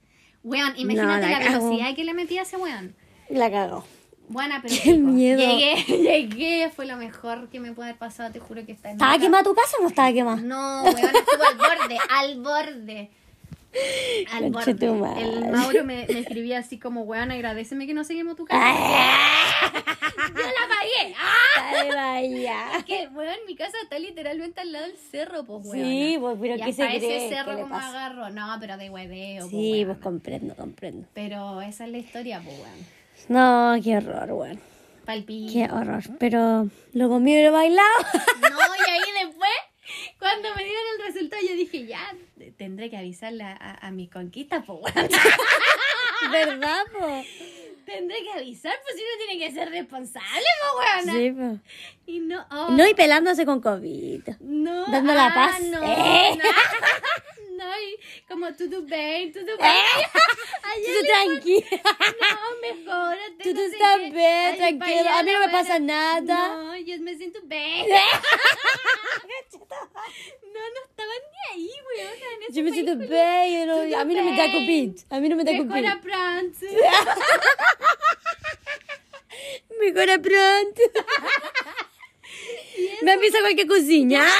[0.43, 2.95] Weón, imagínate la velocidad que le metí a ese weón.
[3.29, 3.85] La cagó.
[4.27, 5.39] Buena, pero Qué miedo.
[5.39, 8.95] Llegué, llegué, fue lo mejor que me puede haber pasado, te juro que está en
[8.95, 10.37] ¿Estaba quemada tu casa o no estaba quemada?
[10.37, 13.11] no, weón, estuvo al borde, al borde.
[14.31, 14.43] Al.
[14.45, 18.61] El Mauro me, me escribía así como, weón, agradeceme que no se quemó tu casa.
[18.63, 19.71] ¡Ah!
[20.27, 21.15] Yo la pagué.
[21.17, 21.71] ¡Ah!
[21.73, 22.57] Dale, vaya.
[22.85, 25.85] Que, weón, mi casa está literalmente al lado del cerro, pues, weón.
[25.85, 27.17] Sí, pues, pero y ¿qué hasta se cree?
[27.27, 27.87] ese cerro ¿Qué le como pasa?
[27.89, 28.29] agarro.
[28.29, 29.99] No, pero de hueveo, Sí, pues, pues weón.
[29.99, 31.07] comprendo, comprendo.
[31.13, 32.85] Pero esa es la historia, pues, weón.
[33.29, 34.59] No, qué horror, weón.
[35.05, 35.53] Palpito.
[35.53, 36.03] Qué horror.
[36.19, 37.87] Pero lo comido y lo bailado.
[38.41, 38.57] No,
[38.87, 39.49] y ahí después,
[40.19, 42.15] cuando me dieron el resultado, yo dije, ya,
[42.57, 44.93] tendré que avisarle a, a, a mis conquistas, pues.
[46.31, 47.23] ¿Verdad, po?
[47.85, 50.45] Tendré que avisar, pues si uno tiene que ser responsable,
[50.77, 51.17] weón.
[51.17, 51.59] Sí, po.
[52.05, 54.21] Y no, oh, No, y pelándose con COVID.
[54.39, 54.85] no.
[54.85, 55.61] dando la ah, paz.
[55.63, 56.31] No, Eh.
[56.37, 56.43] no.
[57.71, 59.65] No, y como tudo bem, tudo bem.
[60.63, 61.81] Ay, Tú tranquila.
[62.19, 62.27] No,
[62.61, 63.43] mejorate.
[63.43, 64.09] Tú no sé estás qué.
[64.11, 64.79] bien, Ay, tranquilo.
[64.79, 66.19] para allá A mí no la me pasa buena.
[66.21, 66.47] nada.
[66.57, 67.87] No, yo me siento bien.
[70.53, 72.13] No, no estaban ni ahí, weón.
[72.13, 73.09] en ese Yo me país, siento Julio.
[73.09, 73.43] bien.
[73.53, 74.91] yo no- A mí no me da Tudo COVID.
[75.09, 75.65] A mí no me da COVID.
[75.65, 76.59] Mejora pronto.
[79.79, 80.81] Mejora pronto.
[83.01, 84.25] Me avisa cualquier cocina.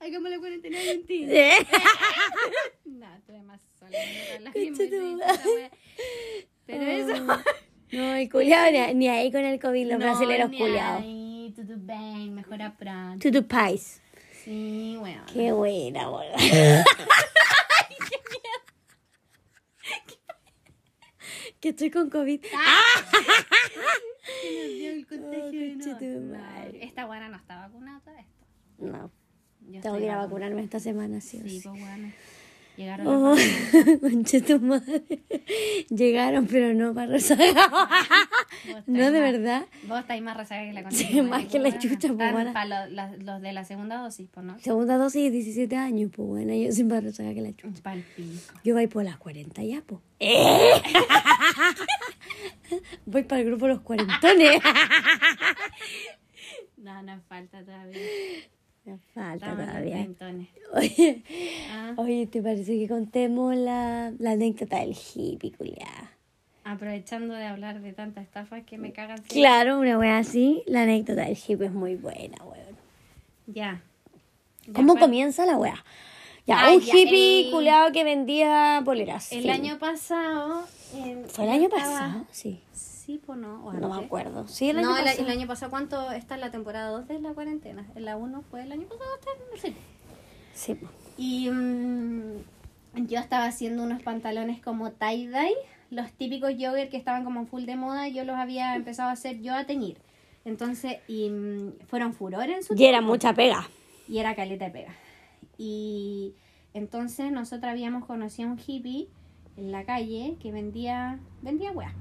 [0.00, 1.24] Hagamos la cuarentena de ti.
[1.28, 1.66] ¿Eh?
[2.84, 3.90] No, estuve más sola.
[3.90, 5.34] me la Concha misma tu y madre.
[5.34, 5.70] esa wea.
[6.66, 7.42] Pero eso.
[7.92, 11.02] No, el culiao ni, ni ahí con el COVID, los No, brasileros ni culiados.
[11.02, 13.30] ahí, Tudo bem, mejora pronto.
[13.30, 14.00] To the pies.
[14.44, 15.24] Sí, weón.
[15.32, 16.32] Qué buena, weón.
[21.60, 22.42] que estoy con COVID.
[22.42, 22.52] Se
[24.62, 25.98] nos dio el contagio de nuevo.
[25.98, 26.38] tu No.
[26.80, 28.44] Esta buena no está vacunada esto.
[28.78, 29.10] No,
[29.70, 32.12] Yo tengo que ir a vacunarme esta semana, sí Sí, pues bueno.
[32.76, 33.34] Llegaron Oh,
[34.00, 35.02] conche tu madre.
[35.90, 37.56] Llegaron, pero no para rezagar.
[38.86, 39.66] No, de más- verdad.
[39.88, 42.32] Vos estáis más rezagada que la concha Sí, más que la pues, chucha, pues, Están
[42.34, 42.52] buena.
[42.52, 44.56] pa' lo- la- los de la segunda dosis, pues, ¿no?
[44.60, 47.82] Segunda dosis, 17 años, pues bueno, yo sin para rezagar que la chucha.
[47.82, 48.54] Pal pico.
[48.62, 50.00] Yo voy por las 40 ya, pues.
[53.06, 54.60] voy para el grupo de los cuarentones.
[56.76, 57.98] No, nos falta todavía.
[59.14, 60.46] Falta Estamos en los todavía.
[60.74, 61.22] Oye,
[61.70, 66.12] Ah, oye, ¿te parece que contemos la, la anécdota del hippie, culiá?
[66.64, 69.22] aprovechando de hablar de tantas estafas que me cagan.
[69.22, 70.62] Claro, una wea así.
[70.66, 72.76] La anécdota del hippie es muy buena, weón.
[73.46, 73.80] Ya.
[74.66, 75.82] Ya ¿Cómo fue- comienza la wea?
[76.46, 77.50] Ya, Ah, un ya, hippie el-
[77.92, 79.32] que vendía poleras.
[79.32, 80.64] El año pasado.
[80.94, 82.26] eh, ¿Fue el año pasado?
[82.32, 82.60] Sí.
[83.08, 83.64] Sí, pues no.
[83.64, 84.46] o No me acuerdo.
[84.48, 85.24] Sí, el año no, pasado.
[85.24, 87.86] el año pasado, ¿cuánto está en la temporada 2 de la cuarentena?
[87.94, 89.72] En la 1 fue el año pasado.
[90.52, 90.74] Sí.
[90.74, 90.88] po.
[91.16, 95.54] Y mm, yo estaba haciendo unos pantalones como tie-dye,
[95.90, 99.40] los típicos jogger que estaban como full de moda, yo los había empezado a hacer
[99.40, 99.96] yo a teñir.
[100.44, 103.70] Entonces, y mm, fueron furor en su Y era mucha pega.
[104.06, 104.92] Y era caleta de pega.
[105.56, 106.34] Y
[106.74, 109.08] entonces nosotros habíamos conocido a un hippie
[109.56, 111.94] en la calle que vendía, vendía weá.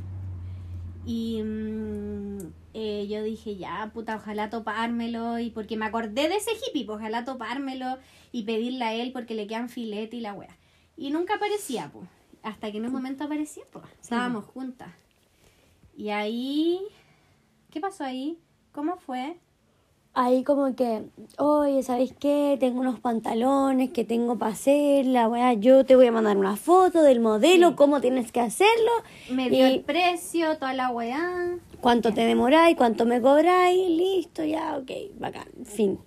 [1.07, 2.37] Y mm,
[2.73, 5.39] eh, yo dije, ya, puta, ojalá topármelo.
[5.39, 7.97] Y porque me acordé de ese hippie, pues ojalá topármelo
[8.33, 10.55] y pedirle a él porque le quedan filete y la wea.
[10.97, 12.07] Y nunca aparecía, pues.
[12.43, 13.85] Hasta que en un momento apareció, pues.
[14.01, 14.89] Estábamos juntas.
[15.95, 16.81] Y ahí.
[17.71, 18.37] ¿Qué pasó ahí?
[18.73, 19.39] ¿Cómo fue?
[20.19, 21.03] Ahí como que,
[21.37, 22.57] oye, ¿sabes qué?
[22.59, 26.55] Tengo unos pantalones que tengo para hacer, la weá, yo te voy a mandar una
[26.55, 27.75] foto del modelo, Sí.
[27.75, 28.89] cómo tienes que hacerlo,
[29.29, 31.59] Me dio y el precio, toda la weá.
[31.81, 35.99] cuánto te demoráis, cuánto me cobráis, listo, ya, ok, bacán, fin.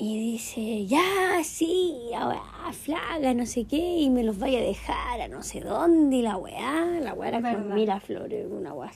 [0.00, 4.62] Y dice, ya, sí, la weá, flaca, no sé qué, y me los vaya a
[4.62, 8.92] dejar a no sé dónde, y la weá, la weá era con Miraflores, una weá.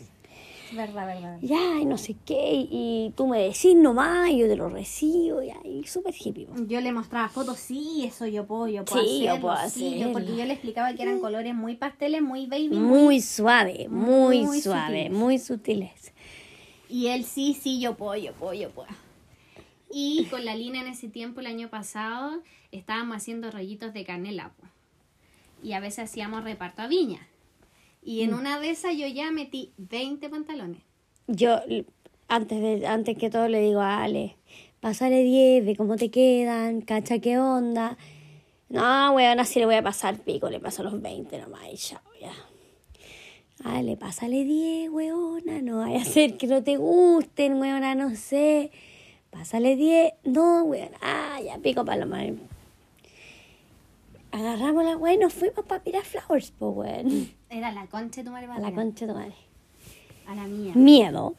[0.73, 1.39] Verdad, verdad.
[1.43, 5.43] Ya, y no sé qué, y tú me decís nomás, y yo te lo recibo,
[5.43, 6.47] ya, y súper hippie.
[6.47, 6.55] po.
[6.67, 9.91] Yo le mostraba fotos, sí, eso yo puedo, yo puedo Sí, yo hacerlo, puedo sí,
[9.91, 10.13] yo- hacerlo.
[10.13, 14.61] porque yo le explicaba que eran colores muy pasteles, muy baby, Muy suave, muy, muy
[14.61, 15.11] suave, sutiles.
[15.19, 16.13] muy sutiles.
[16.89, 18.89] Y él sí, sí, yo puedo, yo puedo, yo puedo.
[19.91, 24.51] Y con la Lina en ese tiempo, el año pasado, estábamos haciendo rollitos de canela.
[24.59, 24.67] po.
[25.63, 27.27] Y a veces hacíamos reparto a viña.
[28.03, 28.29] Y Mm.
[28.29, 30.83] en una de esas yo ya metí 20 pantalones.
[31.29, 31.61] Yo,
[32.29, 34.37] antes, de, antes que todo, le digo a Ale,
[34.81, 37.97] pásale 10, ve cómo te quedan, cacha qué onda.
[38.69, 42.01] No, weón, así le voy a pasar pico, le paso los 20 nomás y chao,
[42.21, 42.33] ya.
[43.65, 48.73] Ale, pásale 10, weona, no vaya a ser que no te gusten, weona, no sé.
[49.31, 52.35] Pásale 10, no, weona, ah, ya pico madre.
[54.33, 57.31] Agarramos la weón y nos fuimos para Flowers, po, weón.
[57.53, 58.75] Era la concha de tu madre A la patria.
[58.75, 59.35] concha de tu madre.
[60.27, 60.73] A la mía.
[60.75, 61.35] Miedo.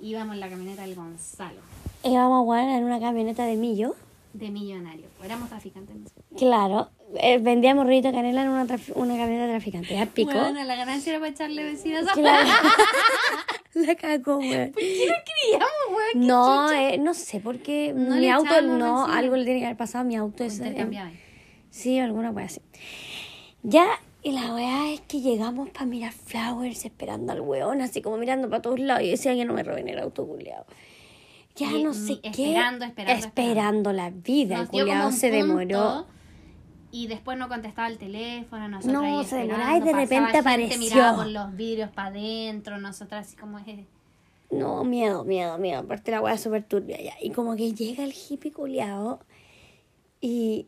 [0.00, 1.60] Íbamos en la camioneta del Gonzalo,
[2.02, 3.94] Íbamos a jugar en una camioneta de millo.
[4.32, 5.06] de millonario.
[5.22, 5.94] Éramos traficantes.
[6.36, 6.88] Claro,
[7.20, 8.62] eh, vendíamos rollito de canela en una,
[8.96, 9.94] una camioneta traficante.
[9.94, 10.32] Ya pico.
[10.32, 12.48] Bueno, la ganancia era para echarle vecinos a Claro.
[13.74, 14.72] La cagó, weón.
[14.72, 16.12] ¿Qué nos criamos, weón?
[16.12, 17.92] ¿Qué No, eh, no sé por qué.
[17.94, 20.44] No mi auto, no, algo le tiene que haber pasado a mi auto.
[20.44, 20.86] Es, eh,
[21.70, 22.60] sí, alguna wea así.
[23.62, 23.86] Ya,
[24.22, 28.48] y la weá es que llegamos para mirar flowers esperando al weón, así como mirando
[28.48, 29.02] para todos lados.
[29.02, 30.64] Y decía que no me roben el auto, culiao.
[31.56, 32.28] Ya Y- no sé y qué.
[32.30, 34.58] esperando, esperando, Esperando la vida.
[34.58, 36.06] Nos el un se demoró.
[36.94, 40.78] Y después no contestaba el teléfono, nosotros No, ahí se demoraba y de repente apareció.
[40.78, 43.58] Mirábamos los vidrios para adentro, nosotras así como...
[43.60, 43.86] eh,
[44.50, 45.80] No, miedo, miedo, miedo.
[45.80, 47.14] Aparte la weá es súper turbia ya.
[47.22, 49.20] Y como que llega el hippie culiao
[50.20, 50.66] y,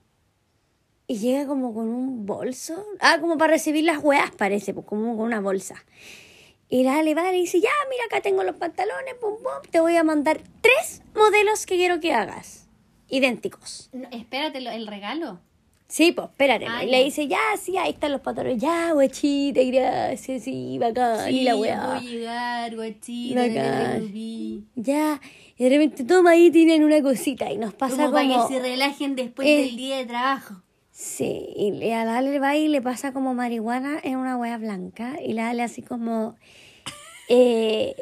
[1.06, 2.82] y llega como con un bolso.
[3.00, 5.84] Ah, como para recibir las weas parece, pues como con una bolsa.
[6.68, 9.70] Y la Ale va y le dice, ya, mira, acá tengo los pantalones, pum, pum.
[9.70, 12.66] Te voy a mandar tres modelos que quiero que hagas.
[13.08, 13.90] Idénticos.
[13.92, 15.40] no, espérate, el regalo.
[15.86, 16.66] Sí, pues, espérate.
[16.68, 18.60] Ah, y le dice, ya, sí, ahí están los pantalones.
[18.60, 21.30] Ya, guachita, gracias, sí, bacán.
[21.32, 21.86] y la weá.
[21.86, 24.10] voy a llegar, guachita, Bacán.
[24.74, 25.20] Ya,
[25.56, 28.34] y de repente toma ahí tienen una cosita y nos pasa Como como...
[28.34, 29.56] para que se relajen después Eh.
[29.66, 30.54] del día de trabajo.
[30.96, 34.58] Sí, y le- a la Ale va y le pasa como marihuana en una hueá
[34.58, 36.36] blanca y la Ale así como...
[37.28, 37.96] Eh,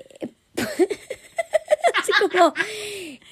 [0.56, 2.52] así como...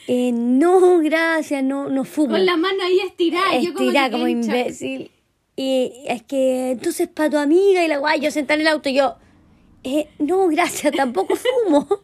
[0.08, 2.30] eh, no, gracias, no, no fumo.
[2.30, 3.58] Con la mano ahí estirada.
[3.58, 4.44] yo como, Estirada como shock.
[4.44, 5.10] imbécil.
[5.56, 8.88] Y es que entonces para tu amiga y la guay, yo sentada en el auto
[8.88, 9.16] y yo...
[9.84, 11.86] Eh, no, gracias, tampoco fumo.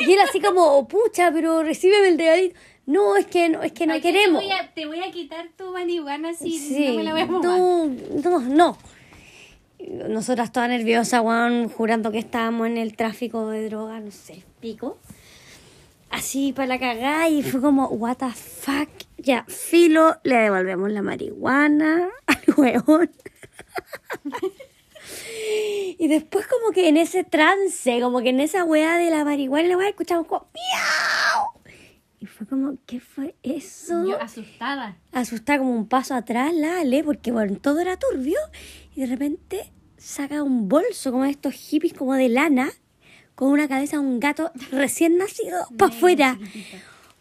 [0.00, 2.58] Y él así como, pucha, pero recíbeme el regalito.
[2.86, 4.40] No, es que no, es que no ¿Para qué queremos.
[4.40, 7.20] Te voy, a, te voy a quitar tu marihuana si Sí, no me la voy
[7.22, 7.44] a fumar.
[7.44, 7.86] no,
[8.24, 8.78] no, no.
[10.08, 14.98] Nosotras todas nerviosas, weón, jurando que estábamos en el tráfico de droga, no sé, pico.
[16.10, 18.88] Así para la cagada y fue como, what the fuck.
[19.16, 23.10] Ya, filo, le devolvemos la marihuana al weón.
[25.98, 29.68] y después como que en ese trance, como que en esa weá de la marihuana,
[29.68, 31.61] la weá escuchamos como, ¡miau!
[32.22, 34.06] Y fue como, ¿qué fue eso?
[34.06, 34.96] Yo asustada.
[35.10, 38.38] asustada como un paso atrás la Ale, porque bueno, todo era turbio,
[38.94, 42.70] y de repente saca un bolso como de estos hippies como de lana,
[43.34, 46.38] con una cabeza de un gato recién nacido para afuera.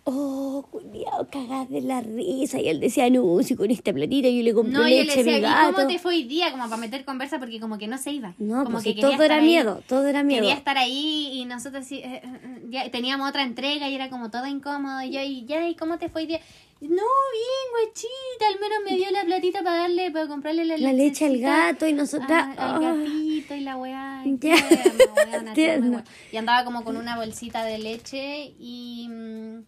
[0.03, 2.59] Oh, culiao, cagás de la risa.
[2.59, 5.19] Y él decía, no, si con esta platita yo le compré No, yo le leche
[5.19, 5.75] a mi decía, ¿y gato.
[5.75, 6.51] cómo te fue hoy día?
[6.51, 8.33] Como para meter conversa porque como que no se iba.
[8.39, 9.45] No, como pues que todo era ahí.
[9.45, 10.41] miedo, todo era miedo.
[10.41, 14.31] Quería estar ahí y nosotros sí, eh, eh, ya teníamos otra entrega y era como
[14.31, 15.03] todo incómodo.
[15.03, 16.39] Y yo, y ya, ¿y cómo te fue hoy día?
[16.81, 20.93] No, bien, guachita, al menos me dio la platita para darle, para comprarle la, La
[20.93, 22.57] leche al gato y nosotras...
[22.57, 22.95] a- al ah.
[22.95, 24.23] gatito y la weá.
[24.25, 26.03] y weón.
[26.31, 29.63] Y andaba como con una bolsita de leche y, mm,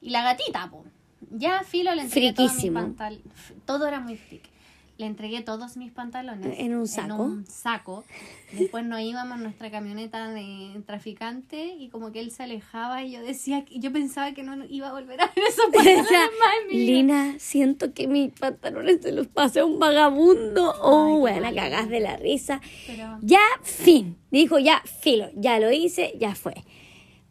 [0.00, 0.84] y la gatita, po.
[1.30, 2.80] Ya filo le entregué todo mi Friquísimo.
[2.80, 3.20] pantal.
[3.66, 4.48] Todo era muy fric.
[4.98, 6.58] Le entregué todos mis pantalones.
[6.58, 7.22] ¿En un saco?
[7.22, 8.04] un saco.
[8.52, 13.12] Después nos íbamos en nuestra camioneta de traficante y como que él se alejaba y
[13.12, 16.50] yo decía, yo pensaba que no iba a volver a ver esos pantalones Decía, más
[16.60, 16.92] en mi vida.
[16.92, 20.74] Lina, siento que mis pantalones se los pasé a un vagabundo.
[20.82, 21.54] Oh, mal.
[21.54, 22.60] cagás de la risa.
[22.86, 24.18] Pero- Ya, fin.
[24.30, 25.30] Dijo, ya, filo.
[25.34, 26.62] Ya lo hice, ya fue.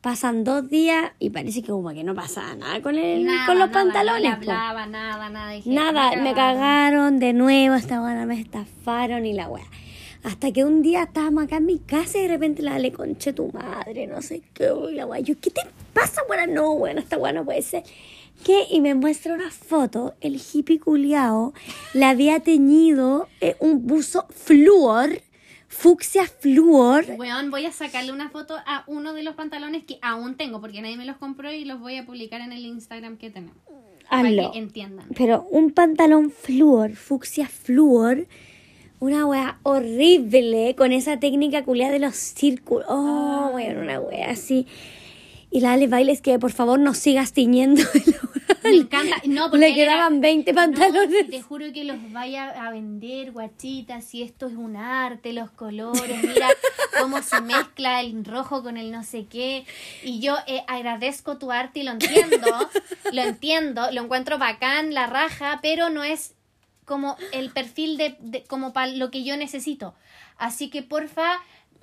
[0.02, 3.60] Pasan dos días y parece que como que no pasaba nada con, el, Nada, con
[3.60, 4.30] los nada, pantalones.
[4.32, 5.52] No hablaba, nada, nada.
[5.52, 9.66] Dije, Nada, me cagaron de nuevo, esta buena me estafaron y la wea.
[10.24, 13.34] Hasta que un día estábamos acá en mi casa y de repente la le conché
[13.34, 15.20] tu madre, no sé qué, y la wea.
[15.20, 15.62] Yo, ¿qué te
[15.94, 16.48] pasa, buena?
[16.48, 17.84] No, bueno, esta wea no puede ser.
[18.46, 18.68] ¿Qué?
[18.70, 21.54] Y me muestra una foto, el hippie culiao
[21.94, 25.22] le había teñido eh, un buzo flúor,
[25.70, 27.06] fucsia flúor.
[27.18, 30.82] Weón, voy a sacarle una foto a uno de los pantalones que aún tengo porque
[30.82, 33.56] nadie me los compró y los voy a publicar en el Instagram que tenemos.
[34.10, 34.52] Para Hazlo.
[34.52, 35.06] que entiendan.
[35.16, 38.28] Pero un pantalón flúor, fucsia flúor,
[39.00, 42.88] una wea horrible con esa técnica culiada de los círculos.
[42.90, 44.66] Oh, weón, una wea así.
[45.52, 47.84] Y la Ale Bailes que por favor no sigas tiñendo.
[48.64, 49.16] Me encanta.
[49.26, 51.30] No, porque Le él era- quedaban 20 No, pantalones.
[51.30, 56.24] te juro que los vaya a vender, guachitas, si esto es un arte, los colores,
[56.24, 56.48] mira
[57.00, 59.66] cómo se mezcla el rojo con el no sé qué.
[60.04, 62.48] Y yo eh, agradezco tu arte y lo entiendo,
[63.14, 66.34] lo entiendo, lo encuentro bacán, la raja, pero no es
[66.86, 69.94] como el perfil de, de- como para lo que yo necesito.
[70.38, 71.34] Así que porfa,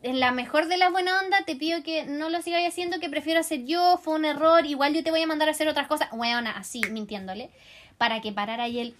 [0.02, 3.08] en la mejor de la buena onda, te pido que no lo sigáis haciendo, que
[3.08, 5.88] prefiero hacer yo, fue un error, igual yo te voy a mandar a hacer otras
[5.88, 7.50] cosas, weona, así, mintiéndole,
[7.98, 8.94] para que parara ahí el,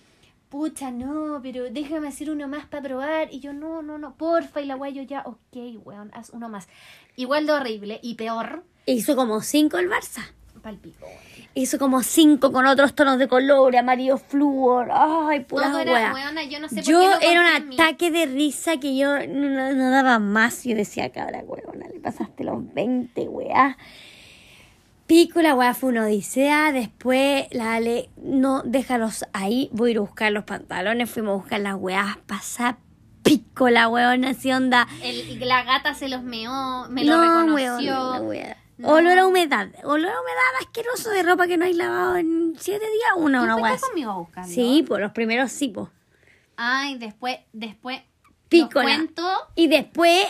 [0.48, 4.60] pucha, no, pero déjame hacer uno más para probar, y yo, no, no, no, porfa,
[4.60, 6.68] y la wea yo ya, ok, weón, haz uno más.
[7.16, 10.30] Igual de horrible, y peor, Hizo como 5 el Barça.
[10.66, 11.06] Palpico.
[11.54, 14.88] Hizo como 5 con otros tonos de color, amarillo flúor.
[14.92, 18.78] Ay, pura weona, yo no sé por Yo qué no era un ataque de risa
[18.78, 20.64] que yo no, daba más.
[20.64, 23.78] Yo decía, cabra, huevona, le pasaste los 20, weá.
[25.06, 26.72] Pico, la weá fue una odisea.
[26.72, 29.70] Después la Ale, no, déjalos ahí.
[29.72, 31.08] Voy a ir a buscar los pantalones.
[31.08, 32.16] Fuimos a buscar las weás.
[32.26, 32.78] Pasar
[33.22, 34.88] pico, la weona, así onda.
[35.00, 37.54] El- la gata se los meó, me lo no, reconoció.
[37.94, 38.56] weona, la weá.
[38.78, 38.88] No.
[38.90, 39.68] Olor a humedad.
[39.84, 43.10] Olor a humedad asqueroso de ropa que no hay lavado en 7 días.
[43.16, 44.50] Una, ¿Tú una fuiste conmigo a buscarlo?
[44.52, 45.90] Sí, por los primeros sí, po.
[46.56, 48.00] Ay, después, después,
[48.72, 49.26] cuento.
[49.54, 50.24] Y después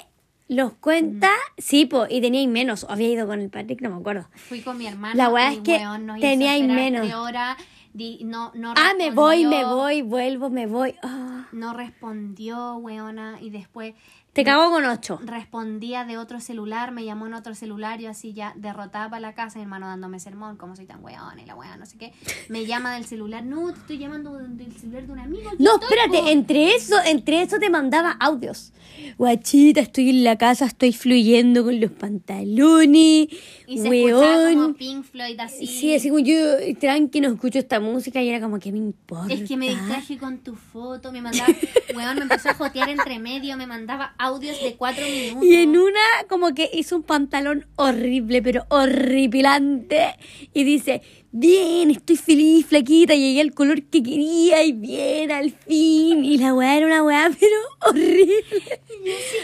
[0.48, 1.52] los cuenta, Mm.
[1.58, 2.86] sí, po, y teníais menos.
[2.88, 4.28] Había ido con el Patrick, no me acuerdo.
[4.34, 5.14] Fui con mi hermano.
[5.16, 5.80] La weá es que
[6.20, 7.12] teníais menos.
[7.14, 7.56] horas,
[7.92, 10.94] di- no, no Ah, me voy, me voy, vuelvo, me voy.
[11.02, 13.94] Ah, No respondió, weona, y después
[14.36, 15.18] te cago con ocho.
[15.24, 19.34] respondía de otro celular, me llamó en otro celular, yo así ya derrotada para la
[19.34, 22.12] casa, mi hermano dándome sermón, como soy tan weona y la weona, no sé qué.
[22.50, 25.50] Me llama del celular, no, te estoy llamando del celular de un amigo.
[25.58, 26.28] No, estoy, espérate, po".
[26.28, 28.74] entre eso, entre eso te mandaba audios.
[29.16, 33.28] Guachita, estoy en la casa, estoy fluyendo con los pantalones.
[33.66, 34.74] Y se escuchaba como Weón.
[34.74, 35.66] Pink Floyd así.
[35.66, 36.36] Sí, así como yo,
[36.78, 39.32] tranqui, no escucho esta música y era como que me importa.
[39.32, 41.48] Es que me distraje con tu foto, me mandaba,
[41.94, 45.44] weón, me empezó a jotear entre medio, me mandaba audios de cuatro minutos.
[45.44, 50.16] Y en una como que hizo un pantalón horrible, pero horripilante.
[50.52, 56.24] Y dice, bien, estoy feliz, flaquita, llegué al color que quería y bien, al fin.
[56.24, 57.56] Y la weá era una weá, pero
[57.90, 58.44] horrible.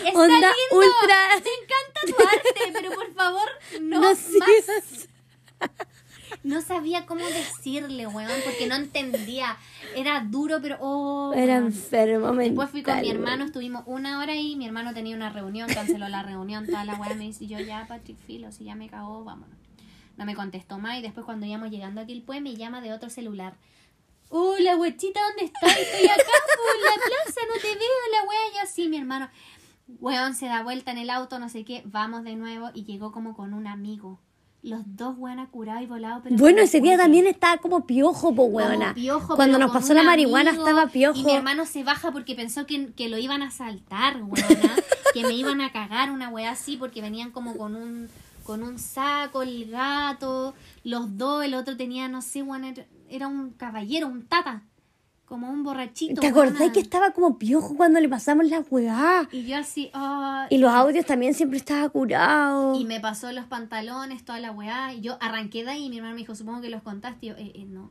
[0.04, 3.48] Está Onda lindo, ultra- me encanta tu arte, pero por favor,
[3.80, 4.18] no, No más.
[4.18, 5.08] sigas.
[6.42, 9.56] No sabía cómo decirle, weón, porque no entendía.
[9.94, 11.32] Era duro, pero oh.
[11.34, 15.16] Era enfermo Después fui con mi mental, hermano, estuvimos una hora ahí, mi hermano tenía
[15.16, 18.64] una reunión, canceló la reunión, toda la weá me dice, yo ya, Patrick Filo, si
[18.64, 19.56] ya me cagó, vámonos.
[20.16, 23.10] No me contestó más y después cuando íbamos llegando aquí el me llama de otro
[23.10, 23.54] celular.
[24.28, 25.76] Hola, huechita, ¿dónde estás?
[25.76, 26.22] Estoy acá
[26.56, 28.54] por la plaza, no te veo, la wea.
[28.54, 29.28] Y así, mi hermano,
[30.00, 33.12] weón, se da vuelta en el auto, no sé qué, vamos de nuevo y llegó
[33.12, 34.20] como con un amigo.
[34.62, 36.20] Los dos, weón, curados y volados.
[36.22, 38.94] Pero Bueno, ese día también estaba como piojo, po, weona.
[38.94, 41.18] piojo, Cuando nos pasó la marihuana amigo, estaba piojo.
[41.18, 44.76] Y mi hermano se baja porque pensó que, que lo iban a saltar, weona.
[45.12, 48.08] que me iban a cagar una weá así porque venían como con un
[48.44, 52.74] con un saco, el gato, los dos, el otro tenía, no sé, weona,
[53.08, 54.62] era un caballero, un tata.
[55.32, 56.20] Como un borrachito.
[56.20, 59.26] ¿Te acordás que estaba como piojo cuando le pasamos la weá?
[59.32, 59.90] Y yo así,
[60.50, 62.78] Y los audios también siempre estaba curado.
[62.78, 64.92] Y me pasó los pantalones, toda la weá.
[64.92, 67.24] Y yo arranqué de ahí y mi hermano me dijo, supongo que los contaste.
[67.24, 67.88] Y yo, eh, eh, no.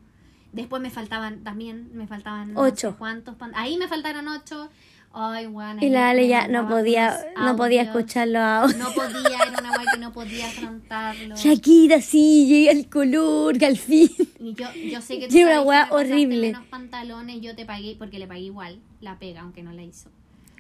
[0.52, 2.92] Después me faltaban también, me faltaban no Ocho.
[2.92, 4.70] sé cuántos pan- Ahí me faltaron ocho.
[5.14, 5.84] Ay, bueno.
[5.84, 8.74] Y la Ale ya no podía, unos no podía escucharlo ahora.
[8.78, 11.36] No podía, era una guay que no podía afrontarlo.
[11.36, 14.10] Shakira, sí, llega el color, que al fin.
[14.40, 16.48] Y yo, yo sé que tú una pasaste horrible.
[16.48, 20.10] menos pantalones, yo te pagué, porque le pagué igual la pega, aunque no la hizo.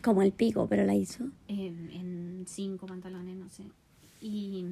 [0.03, 1.25] Como el pico, pero la hizo.
[1.47, 3.63] Eh, en cinco pantalones, no sé.
[4.19, 4.65] Y,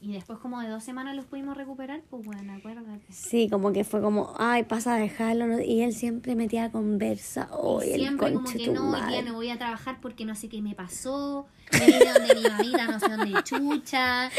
[0.00, 3.04] y después como de dos semanas los pudimos recuperar, pues bueno, acuérdate.
[3.10, 5.46] Sí, como que fue como, ay, pasa a dejarlo.
[5.46, 5.60] ¿no?
[5.60, 7.48] Y él siempre metía conversa.
[7.52, 10.48] Hoy el siempre como que no, hoy día no voy a trabajar porque no sé
[10.48, 14.30] qué me pasó, me vine donde mi mamita, no sé dónde chucha.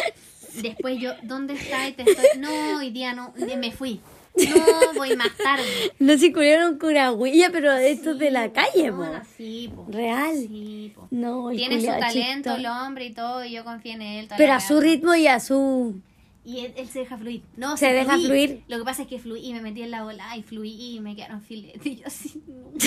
[0.61, 1.87] Después yo, ¿dónde está?
[1.87, 4.01] Y te estoy, no, hoy día no, me fui.
[4.55, 5.63] No, voy más tarde.
[5.99, 9.05] No circularon con agüilla, pero de estos de la calle, po.
[9.05, 9.85] no, sí, po.
[9.89, 10.35] Real.
[10.37, 11.07] Sí, po.
[11.11, 14.27] No, el Tiene su talento el hombre y todo, y yo confío en él.
[14.37, 15.99] Pero a su ritmo y a su...
[16.45, 17.43] Y él, él se deja fluir.
[17.57, 18.25] No, Se sí deja fluí.
[18.25, 18.63] fluir.
[18.67, 20.99] Lo que pasa es que fluí y me metí en la ola y fluí y
[20.99, 21.85] me quedaron filetes.
[21.85, 22.71] Y yo así, no.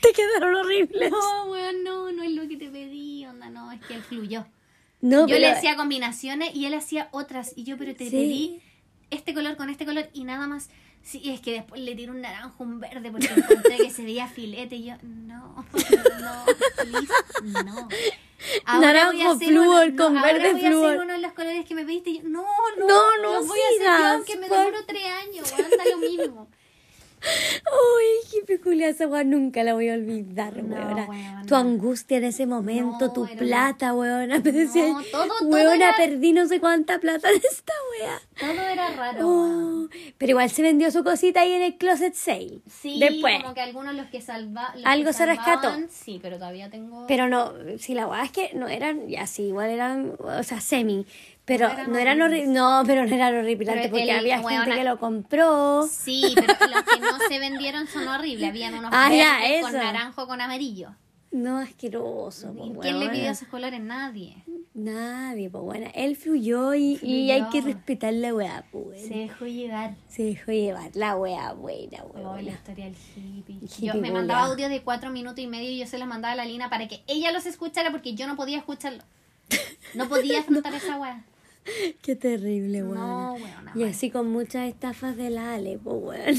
[0.00, 1.10] Te quedaron horribles.
[1.10, 4.46] No, weón, no, no es lo que te pedí, onda, no, es que él fluyó.
[5.00, 7.52] No, yo pero- le hacía combinaciones y él hacía otras.
[7.56, 8.10] Y yo, pero te Sí.
[8.10, 8.60] pedí
[9.12, 10.68] este color con este color y nada más.
[11.04, 14.28] Sí, es que después le tiré un naranjo, un verde, porque encontré que se veía
[14.28, 14.76] filete.
[14.76, 15.64] Y yo, no,
[16.20, 16.44] no,
[16.76, 17.88] please, no.
[18.80, 20.86] Naranjo flúor con ahora verde voy a flúor.
[20.90, 22.10] hacer uno de los colores que me pediste.
[22.10, 22.44] Y yo, no,
[22.78, 25.98] no, No, no voy a hacer yo, aunque me demoro tres años, weón, da lo
[25.98, 26.48] mismo.
[27.22, 31.06] Uy, qué peculiar esa weá, nunca la voy a olvidar, No, weona.
[31.08, 31.42] weona.
[31.46, 34.38] Tu angustia en ese momento, No, tu era plata, weona.
[34.44, 38.20] Me decía, todo- todo weona, era- perdí no sé cuánta plata de esta wea.
[38.40, 39.18] Todo era raro.
[39.28, 42.60] Oh, pero igual se vendió su cosita ahí en el closet sale.
[42.68, 43.40] Sí, Después.
[43.42, 45.72] como que algunos los que salva, los Algo que se rescató.
[45.90, 47.06] Sí, pero todavía tengo.
[47.06, 50.60] Pero no, si la weá es que no eran, ya sí, igual eran, o sea,
[50.60, 51.06] semi.
[51.44, 52.52] Pero No eran no eran.
[52.52, 55.86] No, pero no eran horripilantes porque el- había gente que lo compró.
[55.88, 58.48] Sí, pero los que no se vendieron son horribles.
[58.50, 60.94] Habían unos Ah, verdes con naranjo con amarillo.
[61.32, 62.52] No, asqueroso.
[62.52, 63.80] po, ¿Quién le pidió esos colores?
[63.80, 64.44] Nadie.
[64.74, 69.00] Nadie, pues bueno, él fluyó y, y hay que respetar la weá, pues.
[69.06, 69.94] Se dejó llevar.
[70.08, 73.56] Se dejó llevar la weá buena, Oh, la historia del hippie.
[73.62, 76.32] hippie Yo me mandaba audios de cuatro minutos y medio y yo se los mandaba
[76.32, 79.02] a la Lina para que ella los escuchara porque yo no podía escucharlo.
[79.94, 81.24] No podía afrontar esa weá.
[82.02, 82.94] Qué terrible, weón.
[82.94, 86.36] No, weona, y así con muchas estafas de la Ale, pues weón.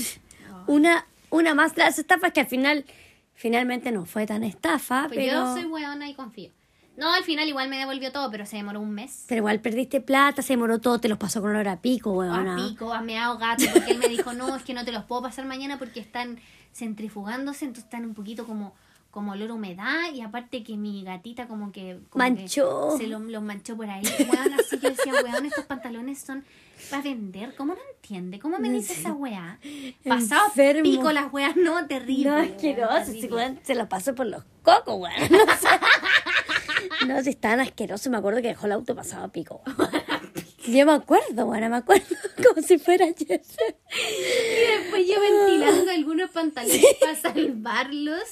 [0.68, 2.86] Una, una más de las estafas que al final,
[3.34, 6.52] finalmente no fue tan estafa, Pues pero, yo soy weona y confío.
[6.96, 9.26] No, al final igual me devolvió todo, pero se demoró un mes.
[9.28, 12.48] pero igual perdiste plata, se demoró todo, te los pasó con olor a pico, weón.
[12.48, 15.04] a pico, a meado gato, porque él me dijo, no, es que no te los
[15.06, 16.40] puedo pasar mañana porque están
[16.72, 18.76] centrifugándose, entonces están un poquito como,
[19.14, 22.00] como olor a humedad y aparte que mi gatita como que...
[22.10, 22.96] como Manchó.
[22.98, 24.02] que se lo- los manchó por ahí.
[24.04, 26.44] Weón, así yo decía, weón, estos pantalones son
[26.90, 27.54] para vender.
[27.56, 28.40] ¿Cómo no entiende?
[28.40, 29.60] ¿Cómo me dice esa weá?
[30.08, 30.82] Pasado Enfermo.
[30.82, 32.32] pico las weas, no, terrible.
[32.32, 35.14] No, asqueroso, weón se lo pasó por los cocos, weón.
[37.08, 39.62] No, si estaban asquerosos, me acuerdo que dejó el auto pasado a pico.
[40.68, 42.06] Yo me acuerdo, bueno, me acuerdo
[42.38, 43.42] como si fuera ayer.
[43.42, 48.24] Y después yo ventilando algunos pantalones para salvarlos.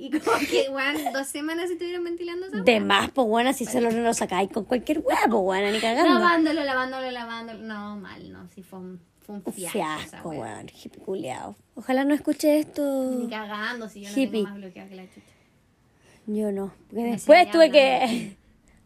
[0.00, 3.90] Y como que, weón, dos semanas estuvieron ventilando esa De más, pues bueno, si solo
[3.90, 6.14] no lo sacáis con cualquier hueá, pues bueno, ni cagando.
[6.14, 7.58] Lavándolo, lavándolo, lavándolo.
[7.60, 8.48] No, mal, no.
[8.54, 9.78] Sí, fue un, fue un Un fiasco.
[9.78, 11.56] esa fiasco, weón, hippie culiao.
[11.74, 13.10] Ojalá no escuche esto.
[13.18, 14.30] Ni cagando, si yo no Hippie.
[14.30, 15.20] tengo más bloqueado que la chucha.
[16.26, 16.72] Yo no.
[16.88, 18.36] Porque después tuve que.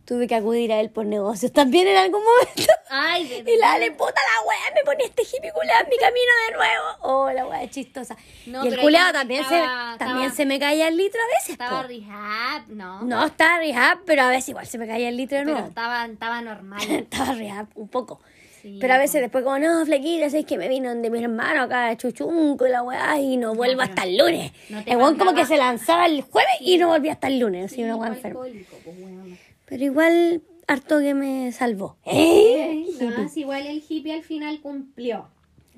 [0.05, 2.72] Tuve que acudir a él por negocios también en algún momento.
[2.90, 5.96] Ay, de Y la le puta la weá, me ponía este hippie culiao en mi
[5.96, 6.84] camino de nuevo.
[7.03, 8.16] Oh, la weá es chistosa.
[8.46, 11.20] No, y el pero ahí también, estaba- se, también estaba- se me caía el litro
[11.20, 11.50] a veces.
[11.50, 11.88] Estaba po.
[11.88, 13.03] rehab, ¿no?
[13.03, 15.68] No, estaba rehab, pero a veces igual se me caía el litro de Pero nuevo.
[15.68, 16.80] estaba, estaba normal.
[16.90, 18.20] Estaba rehab un poco.
[18.61, 21.62] Sí, pero a veces después como, no, flequilla, es que me vino de mi hermano
[21.62, 24.53] acá chuchunco y la weá y no vuelvo pero hasta el lunes.
[24.86, 27.76] el weón como que se lanzaba el jueves y no volvía hasta el lunes, así
[27.76, 28.28] Sí, una weá enferma.
[28.40, 29.36] alcohólico, pues, weón.
[29.73, 31.97] Pero igual harto que me salvó.
[32.05, 32.85] ¿Eh?
[33.01, 35.29] No, es igual el hippie al final cumplió.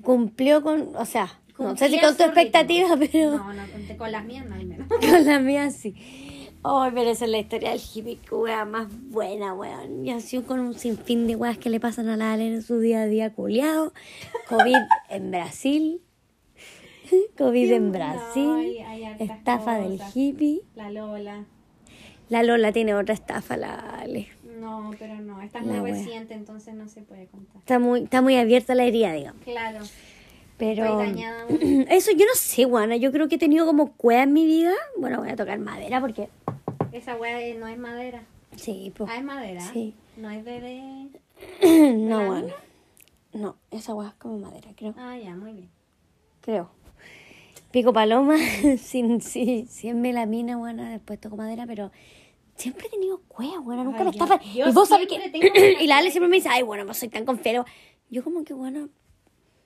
[0.01, 2.25] Cumplió con, o sea, no sé si con tu ritmo.
[2.25, 4.89] expectativa, pero No, no conté con las mías, no al menos.
[4.89, 5.95] con la mía sí.
[6.61, 10.05] Ay, pero esa es la historia del hippie, wea más buena, weón.
[10.05, 12.81] Y así con un sinfín de weas que le pasan a la Ale en su
[12.81, 13.93] día a día culiao.
[14.49, 14.75] COVID
[15.09, 16.01] en Brasil.
[17.37, 18.77] COVID en Brasil.
[18.87, 20.63] Hay hartas estafa del hippie.
[20.75, 21.45] La Lola.
[22.29, 24.27] La Lola tiene otra estafa, la Ale.
[24.59, 25.93] No, pero no, esta es La muy wea.
[26.01, 27.57] reciente, entonces no se puede contar.
[27.57, 29.43] Está muy, está muy abierta la herida, digamos.
[29.43, 29.79] Claro.
[30.57, 31.01] Pero
[31.89, 32.95] eso yo no sé, Juana.
[32.95, 34.73] Yo creo que he tenido como cueva en mi vida.
[34.97, 36.29] Bueno, voy a tocar madera porque.
[36.93, 38.23] Esa de- no es madera.
[38.55, 39.09] Sí, pues.
[39.11, 39.61] Ah, es madera.
[39.73, 39.93] Sí.
[40.15, 41.09] No es de...
[41.97, 42.53] no, bueno.
[43.33, 44.93] No, esa hueá es como madera, creo.
[44.97, 45.69] Ah, ya, muy bien.
[46.39, 46.69] Creo.
[47.75, 48.37] Pico paloma,
[48.77, 51.91] sin, sí, si es melamina, bueno, después toco madera, pero
[52.55, 54.39] siempre he tenido cueva, bueno, nunca Ay, me estafan.
[54.53, 55.77] Y vos sabés que.
[55.81, 57.65] y la Ale siempre me dice, ay, bueno, no soy tan confiado.
[58.09, 58.87] Yo, como que, bueno,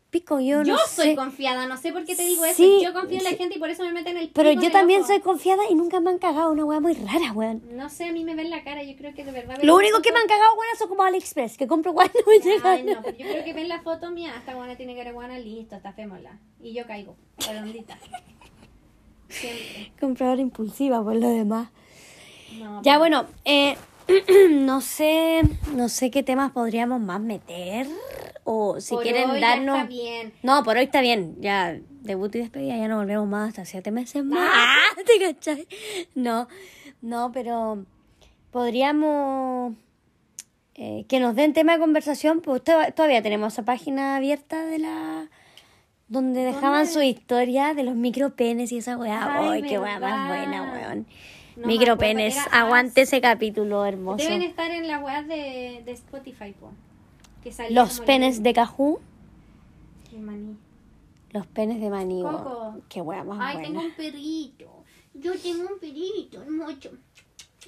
[0.09, 1.15] pico, yo, Yo no soy sé.
[1.15, 2.55] confiada, no sé por qué te digo eso.
[2.57, 3.35] Sí, yo confío en la sí.
[3.37, 5.07] gente y por eso me meten el Pero pico en yo también ojo.
[5.09, 7.61] soy confiada y nunca me han cagado una wea muy rara, weón.
[7.71, 9.57] No sé, a mí me ven la cara, yo creo que de verdad.
[9.61, 12.39] Lo único que me han cagado, weón, son como AliExpress, que compro weón no me
[12.39, 12.65] llegan.
[12.65, 15.37] Ay, no, pero yo creo que ven la foto mía, esta buena tiene que buena,
[15.39, 16.39] listo, está fémola.
[16.61, 17.15] Y yo caigo,
[17.47, 17.97] redondita.
[19.27, 19.91] Siempre.
[19.99, 21.69] Compradora impulsiva por lo demás.
[22.57, 23.77] No, Ya pero- bueno, eh,
[24.49, 25.41] no sé,
[25.75, 27.85] no sé qué temas podríamos más meter
[28.51, 29.77] o si por quieren hoy ya darnos.
[29.77, 30.33] está bien.
[30.41, 31.35] No, por hoy está bien.
[31.39, 34.49] Ya debut y despedida, ya no volvemos más hasta siete meses más.
[34.51, 34.75] Ah.
[35.05, 35.67] ¿Te cachai?
[36.15, 36.47] No,
[37.01, 37.85] no, pero
[38.51, 39.73] podríamos
[40.75, 42.41] eh, que nos den tema de conversación.
[42.41, 45.27] Pues to- todavía tenemos esa página abierta de la
[46.07, 46.91] donde dejaban ¿Dónde?
[46.93, 49.37] su historia de los micropenes y esa weá.
[49.39, 51.05] Ay, ¡Ay, qué weá más buena, weón!
[51.55, 54.23] No micropenes, aguante ese capítulo hermoso.
[54.23, 56.71] Deben estar en la web de, de Spotify, po.
[57.43, 58.99] Que Los penes de Cajú,
[60.11, 60.57] el maní.
[61.31, 62.21] los penes de maní.
[62.21, 62.77] Coco.
[62.89, 63.61] Qué más Ay, buena.
[63.67, 64.83] tengo un perrito.
[65.13, 66.91] Yo tengo un perrito, mucho.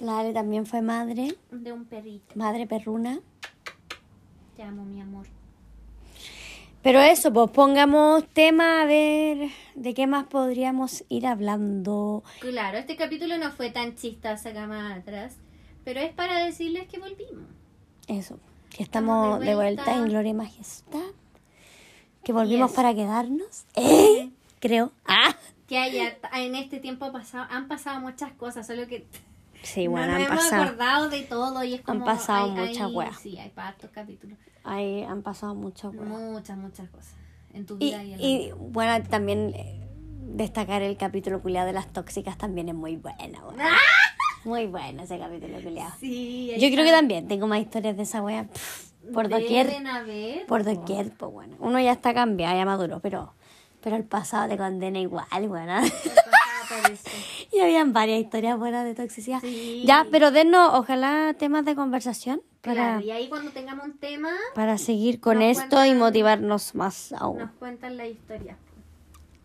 [0.00, 2.34] La Ale también fue madre, De un perrito.
[2.34, 3.20] madre perruna.
[4.56, 5.26] Te amo, mi amor.
[6.82, 12.24] Pero eso, pues pongamos tema a ver de qué más podríamos ir hablando.
[12.40, 15.36] Claro, este capítulo no fue tan chistoso como atrás,
[15.84, 17.44] pero es para decirles que volvimos.
[18.08, 18.40] Eso,
[18.76, 21.00] que estamos de de vuelta en Gloria y Majestad.
[22.24, 22.76] Que volvimos Yes.
[22.76, 23.64] para quedarnos.
[23.74, 24.30] ¿Eh?
[24.60, 24.92] Creo.
[25.06, 25.34] Ah.
[25.66, 29.06] Que haya, en este tiempo pasado, han pasado muchas cosas, solo que
[29.62, 30.62] Sí, no bueno, nos han hemos pasado.
[30.64, 32.04] acordado de todo y es Han como...
[32.04, 33.16] pasado hay- muchas hay- weas.
[33.20, 34.38] Sí, hay para estos capítulos.
[34.64, 36.06] Ahí han pasado muchas weas.
[36.08, 37.14] Muchas, muchas cosas.
[37.52, 38.54] En tu Y, vida y, en la y mía.
[38.58, 39.86] bueno, también eh,
[40.34, 43.52] destacar el capítulo culiado de las tóxicas también es muy bueno.
[43.58, 43.76] ¡Ah!
[44.44, 45.92] Muy bueno ese capítulo culiado.
[46.00, 48.44] Sí, Yo creo que también tengo más historias de esa wea.
[48.44, 49.72] pff, por doquier.
[50.48, 50.70] Por po.
[50.70, 51.56] doquier, pues bueno.
[51.60, 53.34] Uno ya está cambiado, ya maduro, pero,
[53.80, 57.10] pero el pasado te condena igual, eso.
[57.52, 59.40] y habían varias historias buenas de toxicidad.
[59.40, 59.82] Sí.
[59.86, 64.30] Ya, pero dennos, ojalá, temas de conversación para, Claro, y ahí cuando tengamos un tema,
[64.54, 67.38] para seguir con esto y motivarnos más aún.
[67.38, 68.56] nos cuentan la historia.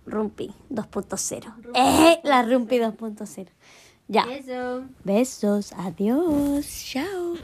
[0.05, 1.53] Rumpi 2.0.
[1.63, 2.19] Rumpi ¡Eh!
[2.23, 3.49] La Rumpi 2.0.
[4.09, 4.23] Ya.
[4.37, 4.85] Eso.
[5.03, 5.73] Besos.
[5.73, 6.65] Adiós.
[6.85, 7.37] Chao.